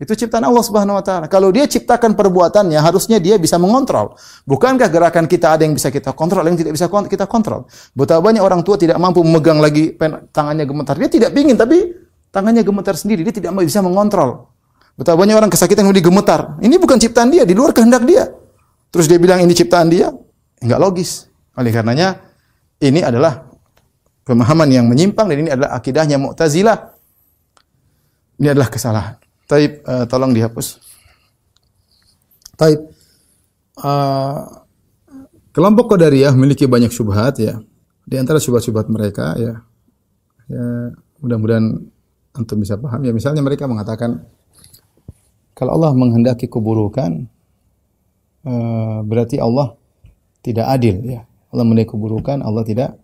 Itu 0.03 0.19
ciptaan 0.19 0.43
Allah 0.43 0.59
Subhanahu 0.59 0.99
wa 0.99 1.03
taala. 1.03 1.31
Kalau 1.31 1.47
dia 1.47 1.63
ciptakan 1.63 2.11
perbuatannya, 2.19 2.75
harusnya 2.75 3.23
dia 3.23 3.39
bisa 3.39 3.55
mengontrol. 3.55 4.19
Bukankah 4.43 4.91
gerakan 4.91 5.31
kita 5.31 5.55
ada 5.55 5.63
yang 5.63 5.71
bisa 5.71 5.87
kita 5.87 6.11
kontrol, 6.11 6.43
yang 6.43 6.59
tidak 6.59 6.75
bisa 6.75 6.91
kita 6.91 7.23
kontrol? 7.23 7.63
Betapa 7.95 8.19
banyak 8.19 8.43
orang 8.43 8.67
tua 8.67 8.75
tidak 8.75 8.99
mampu 8.99 9.23
memegang 9.23 9.63
lagi 9.63 9.95
pen, 9.95 10.27
tangannya 10.35 10.67
gemetar. 10.67 10.99
Dia 10.99 11.07
tidak 11.07 11.31
ingin 11.39 11.55
tapi 11.55 11.95
tangannya 12.35 12.67
gemetar 12.67 12.99
sendiri, 12.99 13.23
dia 13.23 13.31
tidak 13.31 13.55
bisa 13.63 13.79
mengontrol. 13.79 14.51
Betapa 14.99 15.15
banyak 15.23 15.39
orang 15.39 15.47
kesakitan 15.47 15.87
kemudian 15.87 16.03
gemetar. 16.03 16.59
Ini 16.59 16.75
bukan 16.75 16.99
ciptaan 16.99 17.31
dia, 17.31 17.47
di 17.47 17.55
luar 17.55 17.71
kehendak 17.71 18.03
dia. 18.03 18.27
Terus 18.91 19.07
dia 19.07 19.15
bilang 19.15 19.39
ini 19.39 19.55
ciptaan 19.55 19.87
dia, 19.87 20.11
enggak 20.59 20.79
logis. 20.83 21.31
Oleh 21.55 21.71
karenanya 21.71 22.19
ini 22.83 22.99
adalah 22.99 23.39
pemahaman 24.27 24.67
yang 24.67 24.83
menyimpang 24.83 25.31
dan 25.31 25.37
ini 25.39 25.49
adalah 25.49 25.79
akidahnya 25.79 26.19
Mu'tazilah. 26.19 26.91
Ini 28.43 28.51
adalah 28.51 28.67
kesalahan. 28.67 29.22
Taib 29.49 29.84
uh, 29.84 30.06
tolong 30.08 30.32
dihapus. 30.32 30.79
Taib 32.56 32.79
uh, 33.82 34.39
kelompok 35.51 35.95
Qadariyah 35.95 36.34
memiliki 36.34 36.69
banyak 36.69 36.89
syubhat 36.89 37.39
ya. 37.39 37.60
Di 38.03 38.19
antara 38.19 38.39
syubhat-syubhat 38.39 38.91
mereka 38.91 39.36
ya 39.39 39.63
ya 40.51 40.65
mudah-mudahan 41.23 41.79
antum 42.36 42.60
bisa 42.60 42.75
paham 42.75 42.99
ya 42.99 43.15
misalnya 43.15 43.39
mereka 43.39 43.63
mengatakan 43.63 44.27
kalau 45.56 45.79
Allah 45.79 45.95
menghendaki 45.95 46.51
keburukan 46.51 47.32
Eh, 48.43 48.99
berarti 49.08 49.39
Allah 49.39 49.79
tidak 50.43 50.67
adil 50.67 50.99
ya. 51.08 51.23
Allah 51.56 51.63
menaik 51.63 51.95
keburukan, 51.95 52.43
Allah 52.43 52.67
tidak 52.67 52.99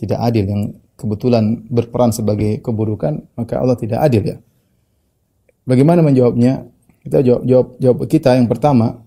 tidak 0.00 0.16
adil 0.16 0.44
yang 0.48 0.62
kebetulan 0.96 1.68
berperan 1.68 2.08
sebagai 2.08 2.64
keburukan, 2.64 3.20
maka 3.36 3.60
Allah 3.60 3.76
tidak 3.76 4.00
adil 4.00 4.22
ya. 4.24 4.36
Bagaimana 5.68 6.00
menjawabnya? 6.00 6.64
Kita 7.04 7.20
jawab 7.20 7.42
jawab 7.44 7.68
jawab 7.76 7.98
kita 8.08 8.40
yang 8.40 8.48
pertama, 8.48 9.04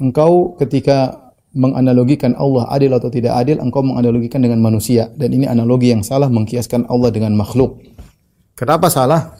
engkau 0.00 0.56
ketika 0.56 1.28
menganalogikan 1.52 2.32
Allah 2.36 2.68
adil 2.72 2.92
atau 2.96 3.08
tidak 3.12 3.36
adil, 3.36 3.60
engkau 3.60 3.84
menganalogikan 3.84 4.40
dengan 4.40 4.60
manusia 4.60 5.12
dan 5.16 5.32
ini 5.32 5.44
analogi 5.48 5.92
yang 5.92 6.00
salah 6.00 6.28
mengkiaskan 6.32 6.88
Allah 6.88 7.12
dengan 7.12 7.36
makhluk. 7.36 7.80
Kenapa 8.56 8.88
salah? 8.88 9.36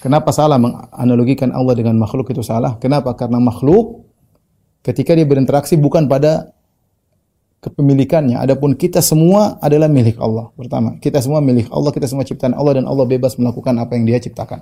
Kenapa 0.00 0.32
salah 0.36 0.60
menganalogikan 0.60 1.52
Allah 1.52 1.72
dengan 1.76 1.96
makhluk 1.96 2.28
itu 2.32 2.44
salah? 2.44 2.76
Kenapa? 2.76 3.16
Karena 3.16 3.40
makhluk 3.40 4.04
ketika 4.84 5.16
dia 5.16 5.24
berinteraksi 5.24 5.80
bukan 5.80 6.04
pada 6.08 6.52
kepemilikannya. 7.64 8.36
Adapun 8.36 8.76
kita 8.76 9.00
semua 9.00 9.56
adalah 9.64 9.88
milik 9.88 10.20
Allah. 10.20 10.52
Pertama, 10.52 11.00
kita 11.00 11.24
semua 11.24 11.40
milik 11.40 11.72
Allah, 11.72 11.88
kita 11.96 12.04
semua 12.04 12.28
ciptaan 12.28 12.52
Allah 12.52 12.80
dan 12.80 12.84
Allah 12.84 13.08
bebas 13.08 13.40
melakukan 13.40 13.72
apa 13.80 13.96
yang 13.96 14.04
Dia 14.04 14.20
ciptakan. 14.20 14.60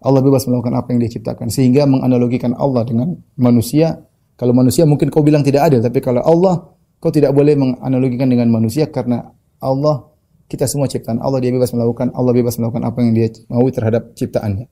Allah 0.00 0.20
bebas 0.24 0.48
melakukan 0.48 0.74
apa 0.76 0.92
yang 0.92 1.00
Dia 1.04 1.12
ciptakan 1.12 1.52
sehingga 1.52 1.84
menganalogikan 1.84 2.56
Allah 2.56 2.84
dengan 2.88 3.20
manusia. 3.36 4.00
Kalau 4.40 4.56
manusia 4.56 4.88
mungkin 4.88 5.12
kau 5.12 5.20
bilang 5.20 5.44
tidak 5.44 5.68
adil, 5.68 5.84
tapi 5.84 6.00
kalau 6.00 6.24
Allah 6.24 6.72
kau 6.96 7.12
tidak 7.12 7.36
boleh 7.36 7.56
menganalogikan 7.60 8.28
dengan 8.32 8.48
manusia 8.48 8.88
karena 8.88 9.28
Allah 9.60 10.08
kita 10.50 10.66
semua 10.66 10.88
ciptaan 10.88 11.22
Allah 11.22 11.38
dia 11.38 11.52
bebas 11.52 11.70
melakukan 11.70 12.10
Allah 12.10 12.32
bebas 12.32 12.56
melakukan 12.58 12.82
apa 12.82 12.98
yang 13.04 13.12
dia 13.12 13.28
mau 13.52 13.62
terhadap 13.68 14.16
ciptaannya. 14.16 14.66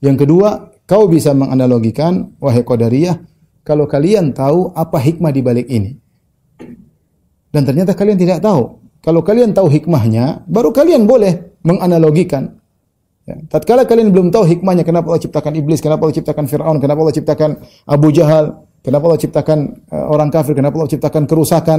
Yang 0.00 0.16
kedua, 0.24 0.72
kau 0.88 1.10
bisa 1.10 1.36
menganalogikan 1.36 2.38
wahai 2.40 2.64
qadariyah 2.64 3.20
kalau 3.60 3.84
kalian 3.84 4.32
tahu 4.32 4.72
apa 4.72 4.96
hikmah 4.96 5.30
di 5.34 5.40
balik 5.44 5.68
ini. 5.68 5.92
Dan 7.50 7.66
ternyata 7.66 7.92
kalian 7.92 8.16
tidak 8.16 8.40
tahu. 8.40 8.80
Kalau 9.00 9.20
kalian 9.24 9.52
tahu 9.52 9.68
hikmahnya, 9.68 10.46
baru 10.46 10.70
kalian 10.72 11.04
boleh 11.04 11.60
menganalogikan. 11.66 12.59
Ya. 13.28 13.36
Tatkala 13.52 13.84
kalian 13.84 14.10
belum 14.10 14.32
tahu 14.32 14.48
hikmahnya, 14.48 14.82
kenapa 14.82 15.12
Allah 15.12 15.22
ciptakan 15.22 15.52
iblis, 15.60 15.78
kenapa 15.84 16.08
Allah 16.08 16.16
ciptakan 16.16 16.44
Fir'aun, 16.48 16.76
kenapa 16.80 16.98
Allah 17.04 17.16
ciptakan 17.16 17.50
Abu 17.84 18.08
Jahal, 18.10 18.64
kenapa 18.80 19.04
Allah 19.06 19.20
ciptakan 19.20 19.58
uh, 19.92 20.06
orang 20.08 20.32
kafir, 20.32 20.56
kenapa 20.56 20.74
Allah 20.80 20.92
ciptakan 20.96 21.22
kerusakan, 21.28 21.78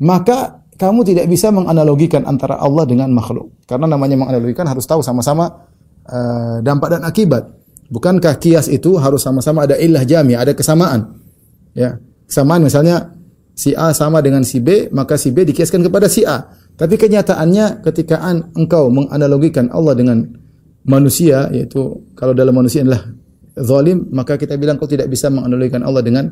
maka 0.00 0.64
kamu 0.76 1.08
tidak 1.08 1.26
bisa 1.28 1.48
menganalogikan 1.52 2.24
antara 2.28 2.60
Allah 2.60 2.84
dengan 2.84 3.08
makhluk. 3.12 3.52
Karena 3.64 3.88
namanya 3.88 4.16
menganalogikan 4.16 4.68
harus 4.68 4.84
tahu 4.84 5.00
sama-sama 5.00 5.68
uh, 6.08 6.60
dampak 6.60 6.98
dan 6.98 7.02
akibat. 7.04 7.48
Bukankah 7.86 8.36
kias 8.42 8.66
itu 8.66 8.98
harus 8.98 9.22
sama-sama 9.22 9.64
ada 9.64 9.78
ilah 9.78 10.02
jami, 10.02 10.34
ada 10.34 10.52
kesamaan? 10.52 11.22
Ya, 11.76 12.02
kesamaan 12.26 12.66
misalnya 12.66 13.14
si 13.56 13.72
A 13.72 13.94
sama 13.94 14.20
dengan 14.20 14.42
si 14.42 14.58
B, 14.58 14.90
maka 14.92 15.16
si 15.16 15.30
B 15.32 15.46
dikiaskan 15.48 15.86
kepada 15.86 16.10
si 16.10 16.26
A. 16.26 16.50
Tapi 16.76 17.00
kenyataannya 17.00 17.80
ketika 17.86 18.20
engkau 18.52 18.92
menganalogikan 18.92 19.72
Allah 19.72 19.96
dengan 19.96 20.28
manusia, 20.86 21.50
yaitu 21.50 22.06
kalau 22.14 22.32
dalam 22.32 22.54
manusia 22.54 22.86
adalah 22.86 23.10
zalim, 23.58 24.06
maka 24.14 24.38
kita 24.38 24.54
bilang 24.56 24.78
kau 24.78 24.88
tidak 24.88 25.10
bisa 25.10 25.28
menganalogikan 25.28 25.82
Allah 25.82 26.00
dengan 26.00 26.30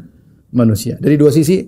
manusia. 0.54 0.96
Dari 1.02 1.18
dua 1.18 1.34
sisi, 1.34 1.66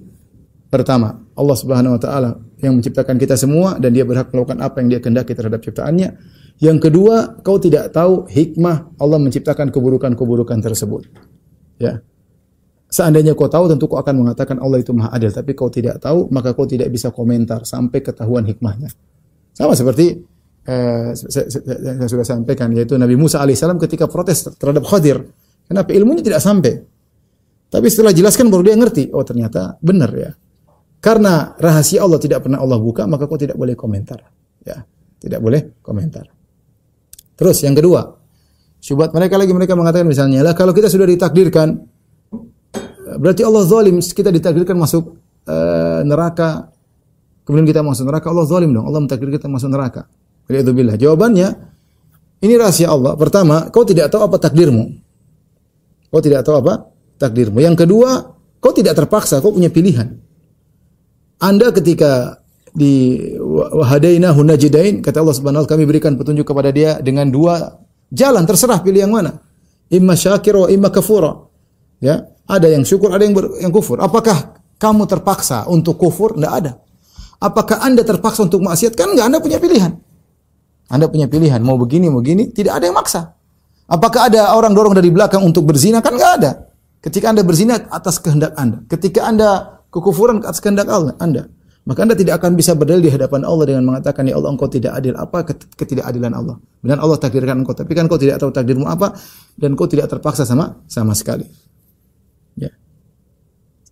pertama, 0.71 1.13
Allah 1.35 1.57
Subhanahu 1.59 1.99
wa 1.99 2.01
taala 2.01 2.31
yang 2.63 2.79
menciptakan 2.79 3.19
kita 3.21 3.35
semua 3.37 3.77
dan 3.77 3.93
dia 3.93 4.07
berhak 4.07 4.33
melakukan 4.33 4.63
apa 4.63 4.81
yang 4.81 4.89
dia 4.97 5.01
kehendaki 5.03 5.35
terhadap 5.35 5.61
ciptaannya. 5.61 6.09
Yang 6.57 6.89
kedua, 6.89 7.37
kau 7.45 7.61
tidak 7.61 7.93
tahu 7.93 8.25
hikmah 8.33 8.97
Allah 8.97 9.19
menciptakan 9.21 9.69
keburukan-keburukan 9.69 10.57
tersebut. 10.65 11.05
Ya. 11.77 12.01
Seandainya 12.89 13.37
kau 13.37 13.51
tahu 13.51 13.69
tentu 13.69 13.91
kau 13.91 14.01
akan 14.01 14.25
mengatakan 14.25 14.57
Allah 14.63 14.81
itu 14.81 14.95
Maha 14.97 15.13
Adil, 15.13 15.35
tapi 15.35 15.53
kau 15.53 15.69
tidak 15.69 16.01
tahu 16.01 16.33
maka 16.33 16.57
kau 16.57 16.65
tidak 16.65 16.89
bisa 16.89 17.13
komentar 17.13 17.67
sampai 17.67 18.01
ketahuan 18.01 18.47
hikmahnya. 18.47 18.89
Sama 19.53 19.77
seperti 19.77 20.17
eh, 20.67 21.15
saya, 21.15 21.47
saya, 21.49 21.63
saya 22.03 22.09
sudah 22.11 22.27
sampaikan 22.27 22.75
yaitu 22.75 22.99
Nabi 22.99 23.15
Musa 23.15 23.41
alaihissalam 23.41 23.79
ketika 23.79 24.11
protes 24.11 24.51
terhadap 24.59 24.83
Khadir. 24.85 25.23
Kenapa 25.67 25.91
ilmunya 25.95 26.23
tidak 26.23 26.43
sampai? 26.43 26.79
Tapi 27.67 27.87
setelah 27.91 28.15
jelaskan 28.15 28.47
baru 28.47 28.63
dia 28.71 28.77
ngerti, 28.79 29.11
oh 29.11 29.27
ternyata 29.27 29.75
benar 29.83 30.11
ya. 30.15 30.31
Karena 31.03 31.55
rahasia 31.59 32.03
Allah 32.03 32.19
tidak 32.23 32.47
pernah 32.47 32.63
Allah 32.63 32.79
buka, 32.79 33.07
maka 33.07 33.27
kau 33.27 33.39
tidak 33.39 33.59
boleh 33.59 33.75
komentar. 33.75 34.23
Ya, 34.63 34.87
tidak 35.19 35.43
boleh 35.43 35.79
komentar. 35.83 36.31
Terus 37.37 37.63
yang 37.67 37.75
kedua, 37.75 38.17
syubhat 38.79 39.11
mereka 39.13 39.35
lagi 39.39 39.53
mereka 39.55 39.75
mengatakan 39.75 40.07
misalnya, 40.07 40.47
lah 40.47 40.55
kalau 40.55 40.71
kita 40.71 40.87
sudah 40.87 41.07
ditakdirkan 41.07 41.79
berarti 43.19 43.43
Allah 43.47 43.63
zalim, 43.67 43.99
kita 44.03 44.31
ditakdirkan 44.35 44.75
masuk 44.75 45.19
uh, 45.47 46.01
neraka. 46.03 46.71
Kemudian 47.47 47.67
kita 47.71 47.83
masuk 47.87 48.11
neraka, 48.11 48.27
Allah 48.31 48.47
zalim 48.47 48.75
dong. 48.75 48.87
Allah 48.91 49.01
mentakdirkan 49.07 49.39
kita 49.39 49.47
masuk 49.47 49.71
neraka. 49.71 50.11
Waliyadzubillah. 50.47 50.97
Jawabannya 50.99 51.49
ini 52.43 52.55
rahasia 52.55 52.91
Allah. 52.91 53.19
Pertama, 53.19 53.69
kau 53.71 53.83
tidak 53.83 54.11
tahu 54.11 54.27
apa 54.27 54.37
takdirmu. 54.39 54.85
Kau 56.11 56.23
tidak 56.23 56.47
tahu 56.47 56.63
apa 56.63 56.91
takdirmu. 57.19 57.59
Yang 57.59 57.87
kedua, 57.87 58.35
kau 58.63 58.73
tidak 58.73 58.95
terpaksa, 58.95 59.43
kau 59.43 59.53
punya 59.53 59.69
pilihan. 59.69 60.17
Anda 61.43 61.75
ketika 61.75 62.41
di 62.77 63.17
wahadaina 63.73 64.37
hunajidain 64.37 65.01
kata 65.01 65.25
Allah 65.25 65.37
Subhanahu 65.37 65.65
wa 65.65 65.69
kami 65.69 65.89
berikan 65.89 66.13
petunjuk 66.13 66.45
kepada 66.45 66.69
dia 66.69 67.01
dengan 67.01 67.25
dua 67.33 67.81
jalan 68.13 68.45
terserah 68.45 68.85
pilih 68.85 69.01
yang 69.01 69.17
mana 69.17 69.41
imma 69.89 70.13
syakir 70.13 70.53
wa 70.53 70.69
imma 70.69 70.93
kafura 70.93 71.49
ya 72.05 72.37
Ada 72.47 72.71
yang 72.71 72.87
syukur, 72.87 73.11
ada 73.11 73.27
yang 73.27 73.35
ber, 73.35 73.59
yang 73.59 73.75
kufur. 73.75 73.99
Apakah 73.99 74.63
kamu 74.79 75.11
terpaksa 75.11 75.67
untuk 75.67 75.99
kufur? 75.99 76.39
Tidak 76.39 76.53
ada. 76.53 76.79
Apakah 77.43 77.83
Anda 77.83 78.07
terpaksa 78.07 78.47
untuk 78.47 78.63
maksiat? 78.63 78.95
Kan 78.95 79.13
enggak, 79.13 79.27
Anda 79.27 79.39
punya 79.43 79.59
pilihan. 79.59 79.99
Anda 80.87 81.11
punya 81.11 81.27
pilihan, 81.27 81.59
mau 81.63 81.75
begini, 81.75 82.07
mau 82.07 82.23
begini, 82.23 82.55
tidak 82.55 82.79
ada 82.79 82.85
yang 82.87 82.97
maksa. 82.97 83.35
Apakah 83.87 84.31
ada 84.31 84.55
orang 84.55 84.75
dorong 84.75 84.95
dari 84.95 85.11
belakang 85.11 85.43
untuk 85.43 85.67
berzina? 85.67 86.03
Kan 86.03 86.19
enggak 86.19 86.33
ada. 86.43 86.53
Ketika 87.03 87.31
Anda 87.31 87.43
berzina 87.47 87.79
atas 87.91 88.19
kehendak 88.19 88.55
Anda. 88.59 88.83
Ketika 88.91 89.27
Anda 89.27 89.83
kekufuran 89.95 90.43
atas 90.43 90.59
kehendak 90.59 90.91
Allah, 90.91 91.15
Anda. 91.23 91.47
Maka 91.87 92.03
Anda 92.03 92.19
tidak 92.19 92.43
akan 92.43 92.59
bisa 92.59 92.75
berdalil 92.75 93.07
di 93.07 93.15
hadapan 93.15 93.47
Allah 93.47 93.63
dengan 93.71 93.87
mengatakan, 93.87 94.27
Ya 94.27 94.35
Allah, 94.35 94.51
engkau 94.51 94.67
tidak 94.67 94.99
adil. 94.99 95.15
Apa 95.15 95.47
ketidakadilan 95.79 96.35
Allah? 96.35 96.59
Benar 96.83 96.99
Allah 96.99 97.15
takdirkan 97.15 97.63
engkau, 97.63 97.79
tapi 97.79 97.95
kan 97.95 98.11
engkau 98.11 98.19
tidak 98.19 98.43
tahu 98.43 98.51
takdirmu 98.51 98.91
apa, 98.91 99.15
dan 99.55 99.79
engkau 99.79 99.87
tidak 99.87 100.11
terpaksa 100.11 100.43
sama 100.43 100.83
sama 100.91 101.15
sekali. 101.15 101.47
Ya. 102.59 102.75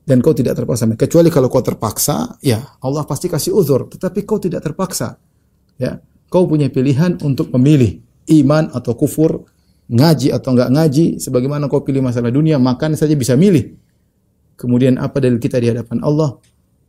Dan 0.03 0.19
kau 0.27 0.35
tidak 0.35 0.59
terpaksa. 0.59 0.91
Kecuali 0.99 1.31
kalau 1.31 1.47
kau 1.47 1.63
terpaksa, 1.63 2.35
ya 2.43 2.67
Allah 2.83 3.07
pasti 3.07 3.31
kasih 3.31 3.55
uzur. 3.55 3.87
Tetapi 3.87 4.27
kau 4.27 4.43
tidak 4.43 4.67
terpaksa. 4.67 5.15
Ya, 5.79 6.03
kau 6.35 6.51
punya 6.51 6.67
pilihan 6.67 7.23
untuk 7.23 7.55
memilih 7.55 8.03
iman 8.43 8.75
atau 8.75 8.99
kufur, 8.99 9.47
ngaji 9.87 10.35
atau 10.35 10.51
enggak 10.59 10.71
ngaji. 10.75 11.05
Sebagaimana 11.23 11.71
kau 11.71 11.87
pilih 11.87 12.03
masalah 12.03 12.35
dunia, 12.35 12.59
makan 12.59 12.99
saja 12.99 13.15
bisa 13.15 13.39
milih. 13.39 13.79
Kemudian 14.59 14.99
apa 14.99 15.23
dalil 15.23 15.39
kita 15.39 15.63
di 15.63 15.71
hadapan 15.71 16.03
Allah? 16.03 16.43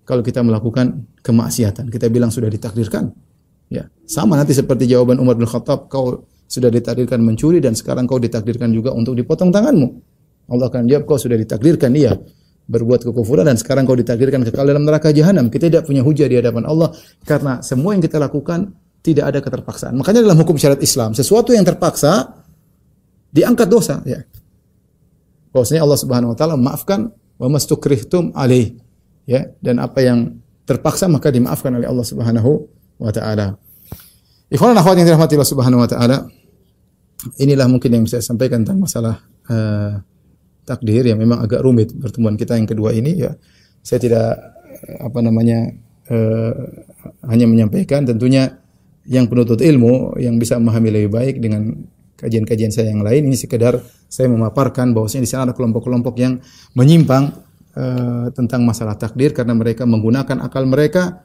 kalau 0.06 0.22
kita 0.22 0.46
melakukan 0.46 1.04
kemaksiatan. 1.26 1.89
Kita 1.89 2.08
bilang 2.14 2.30
sudah 2.30 2.48
ditakdirkan. 2.48 3.10
Ya, 3.74 3.89
sama 4.06 4.38
nanti 4.38 4.54
seperti 4.54 4.86
jawaban 4.86 5.18
Umar 5.18 5.34
bin 5.34 5.50
Khattab, 5.50 5.89
kau 5.89 6.30
sudah 6.46 6.70
ditakdirkan 6.70 7.18
mencuri 7.26 7.58
dan 7.58 7.74
sekarang 7.74 8.06
kau 8.06 8.22
ditakdirkan 8.22 8.70
juga 8.70 8.93
untuk 8.93 9.18
dipotong 9.18 9.50
tanganmu. 9.50 9.88
Allah 10.54 10.70
akan 10.70 10.86
jawab 10.86 11.10
kau 11.10 11.18
sudah 11.18 11.34
ditakdirkan 11.34 11.89
iya 11.98 12.14
berbuat 12.70 13.02
kekufuran 13.02 13.50
dan 13.50 13.58
sekarang 13.58 13.89
kau 13.89 13.98
ditakdirkan 13.98 14.46
kekal 14.46 14.70
dalam 14.70 14.86
neraka 14.86 15.10
jahanam. 15.10 15.50
Kita 15.50 15.66
tidak 15.66 15.89
punya 15.89 16.06
hujah 16.06 16.30
di 16.30 16.38
hadapan 16.38 16.70
Allah 16.70 16.93
karena 17.26 17.66
semua 17.66 17.98
yang 17.98 18.06
kita 18.06 18.22
lakukan 18.22 18.78
tidak 19.06 19.30
ada 19.30 19.39
keterpaksaan. 19.45 19.93
Makanya 19.93 20.26
dalam 20.26 20.41
hukum 20.41 20.58
syariat 20.58 20.82
Islam, 20.82 21.14
sesuatu 21.14 21.53
yang 21.53 21.62
terpaksa 21.62 22.41
diangkat 23.30 23.70
dosa, 23.70 24.01
ya. 24.01 24.26
Bahwasanya 25.53 25.86
Allah 25.86 25.99
Subhanahu 26.01 26.34
wa 26.34 26.38
taala 26.38 26.58
memaafkan 26.58 27.14
wa 27.38 27.47
mastukrihtum 27.47 28.34
alaih 28.36 28.76
ya 29.24 29.51
dan 29.60 29.80
apa 29.80 29.99
yang 30.03 30.39
terpaksa 30.68 31.06
maka 31.08 31.32
dimaafkan 31.32 31.72
oleh 31.72 31.88
Allah 31.88 32.03
Subhanahu 32.03 32.66
wa 32.99 33.12
taala. 33.14 33.56
Ikhwan 34.49 34.76
akhwat 34.76 34.99
yang 34.99 35.08
dirahmati 35.08 35.38
Allah 35.38 35.51
Subhanahu 35.53 35.80
wa 35.86 35.89
taala, 35.89 36.18
inilah 37.39 37.70
mungkin 37.70 37.93
yang 37.93 38.03
bisa 38.03 38.20
saya 38.20 38.34
sampaikan 38.36 38.66
tentang 38.66 38.84
masalah 38.84 39.16
uh, 39.47 40.01
takdir 40.66 41.06
yang 41.08 41.22
memang 41.22 41.39
agak 41.39 41.62
rumit 41.62 41.93
pertemuan 41.93 42.36
kita 42.36 42.58
yang 42.58 42.68
kedua 42.68 42.91
ini 42.91 43.16
ya. 43.16 43.32
Saya 43.86 44.01
tidak 44.01 44.28
apa 44.99 45.20
namanya 45.24 45.72
uh, 46.12 46.53
hanya 47.32 47.45
menyampaikan 47.47 48.03
tentunya 48.03 48.64
yang 49.06 49.30
penuntut 49.30 49.62
ilmu 49.62 50.18
yang 50.18 50.38
bisa 50.41 50.58
memahami 50.58 50.89
lebih 50.89 51.12
baik 51.14 51.36
dengan 51.38 51.74
kajian-kajian 52.18 52.72
saya 52.74 52.89
yang 52.89 53.06
lain 53.06 53.30
ini 53.30 53.38
sekedar 53.38 53.78
saya 54.10 54.32
memaparkan 54.32 54.95
bahwasanya 54.95 55.24
di 55.26 55.30
sana 55.30 55.41
ada 55.51 55.53
kelompok-kelompok 55.53 56.16
yang 56.18 56.39
menyimpang 56.74 57.36
uh, 57.76 58.28
tentang 58.34 58.64
masalah 58.64 58.95
takdir 58.97 59.36
karena 59.36 59.53
mereka 59.53 59.84
menggunakan 59.84 60.41
akal 60.41 60.66
mereka 60.66 61.22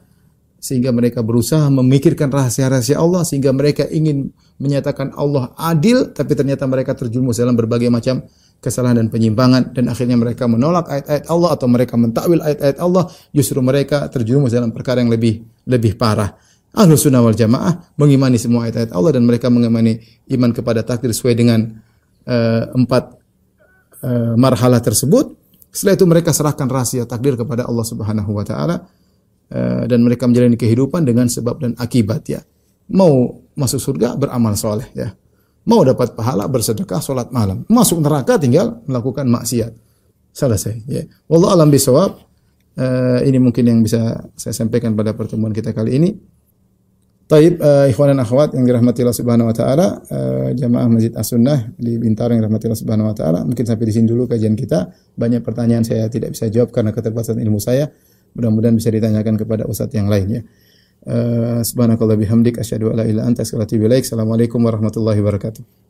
sehingga 0.61 0.93
mereka 0.93 1.25
berusaha 1.25 1.73
memikirkan 1.73 2.29
rahasia-rahasia 2.29 3.01
Allah 3.01 3.25
sehingga 3.25 3.49
mereka 3.49 3.89
ingin 3.89 4.29
menyatakan 4.61 5.09
Allah 5.17 5.57
adil 5.57 6.13
tapi 6.13 6.37
ternyata 6.37 6.69
mereka 6.69 6.93
terjerumus 6.93 7.41
dalam 7.41 7.57
berbagai 7.57 7.89
macam 7.89 8.21
kesalahan 8.61 9.01
dan 9.01 9.07
penyimpangan 9.09 9.73
dan 9.73 9.89
akhirnya 9.89 10.21
mereka 10.21 10.45
menolak 10.45 10.85
ayat-ayat 10.85 11.25
Allah 11.33 11.49
atau 11.57 11.65
mereka 11.65 11.97
mentakwil 11.97 12.45
ayat-ayat 12.45 12.77
Allah 12.77 13.09
justru 13.33 13.57
mereka 13.65 14.05
terjerumus 14.13 14.53
dalam 14.53 14.69
perkara 14.69 15.01
yang 15.01 15.09
lebih 15.09 15.41
lebih 15.65 15.97
parah. 15.97 16.37
Ahlu 16.71 16.95
sunnah 16.95 17.19
wal 17.19 17.35
jamaah 17.35 17.95
mengimani 17.99 18.39
semua 18.39 18.67
ayat-ayat 18.67 18.95
Allah 18.95 19.11
dan 19.19 19.27
mereka 19.27 19.51
mengimani 19.51 19.99
iman 20.31 20.55
kepada 20.55 20.87
takdir 20.87 21.11
sesuai 21.11 21.35
dengan 21.35 21.67
uh, 22.27 22.63
empat 22.71 23.03
uh, 24.07 24.33
marhalah 24.39 24.79
tersebut 24.79 25.41
setelah 25.71 25.95
itu 25.95 26.05
mereka 26.05 26.35
serahkan 26.35 26.67
rahasia 26.67 27.07
takdir 27.07 27.39
kepada 27.39 27.63
Allah 27.63 27.87
Subhanahu 27.87 28.35
wa 28.35 28.43
taala 28.43 28.91
eh, 29.47 29.87
dan 29.87 30.03
mereka 30.03 30.27
menjalani 30.27 30.59
kehidupan 30.59 31.07
dengan 31.07 31.31
sebab 31.31 31.63
dan 31.63 31.71
akibat 31.79 32.27
ya. 32.27 32.43
Mau 32.91 33.39
masuk 33.55 33.79
surga 33.79 34.19
beramal 34.19 34.59
soleh 34.59 34.91
ya. 34.91 35.15
Mau 35.63 35.79
dapat 35.87 36.11
pahala 36.11 36.51
bersedekah 36.51 36.99
salat 36.99 37.31
malam. 37.31 37.63
Masuk 37.71 38.03
neraka 38.03 38.35
tinggal 38.35 38.83
melakukan 38.83 39.23
maksiat. 39.31 39.71
Selesai 40.35 40.83
ya. 40.91 41.07
Wallahu 41.31 41.55
alam 41.55 41.71
bisawab. 41.71 42.19
Uh, 42.71 43.19
ini 43.27 43.35
mungkin 43.35 43.67
yang 43.67 43.79
bisa 43.83 44.31
saya 44.35 44.55
sampaikan 44.55 44.95
pada 44.95 45.15
pertemuan 45.15 45.55
kita 45.55 45.71
kali 45.71 45.95
ini. 45.95 46.09
Taib 47.31 47.63
uh, 47.63 47.87
ikhwan 47.87 48.11
dan 48.11 48.19
akhwat 48.27 48.51
yang 48.59 48.67
dirahmati 48.67 49.07
Allah 49.07 49.15
Subhanahu 49.15 49.47
wa 49.47 49.55
taala, 49.55 50.03
uh, 50.03 50.51
jamaah 50.51 50.91
Masjid 50.91 51.15
As-Sunnah 51.15 51.79
di 51.79 51.95
Bintaro 51.95 52.35
yang 52.35 52.43
dirahmati 52.43 52.67
Allah 52.67 52.81
Subhanahu 52.83 53.07
wa 53.07 53.15
taala. 53.15 53.39
Mungkin 53.47 53.63
sampai 53.63 53.87
di 53.87 53.93
sini 53.95 54.11
dulu 54.11 54.27
kajian 54.27 54.51
kita. 54.51 54.91
Banyak 55.15 55.39
pertanyaan 55.39 55.87
saya 55.87 56.11
tidak 56.11 56.35
bisa 56.35 56.51
jawab 56.51 56.75
karena 56.75 56.91
keterbatasan 56.91 57.39
ilmu 57.39 57.63
saya. 57.63 57.87
Mudah-mudahan 58.35 58.75
bisa 58.75 58.91
ditanyakan 58.91 59.39
kepada 59.39 59.63
ustadz 59.63 59.95
yang 59.95 60.11
lainnya. 60.11 60.43
Uh, 61.07 61.63
subhanakallah 61.63 62.19
bihamdik 62.19 62.59
asyhadu 62.59 62.91
an 62.91 62.99
la 62.99 63.05
ilaha 63.07 63.31
anta 63.31 63.47
astaghfiruka 63.47 63.79
wa 63.79 63.95
atubu. 63.95 64.03
Assalamualaikum 64.03 64.59
warahmatullahi 64.67 65.23
wabarakatuh. 65.23 65.80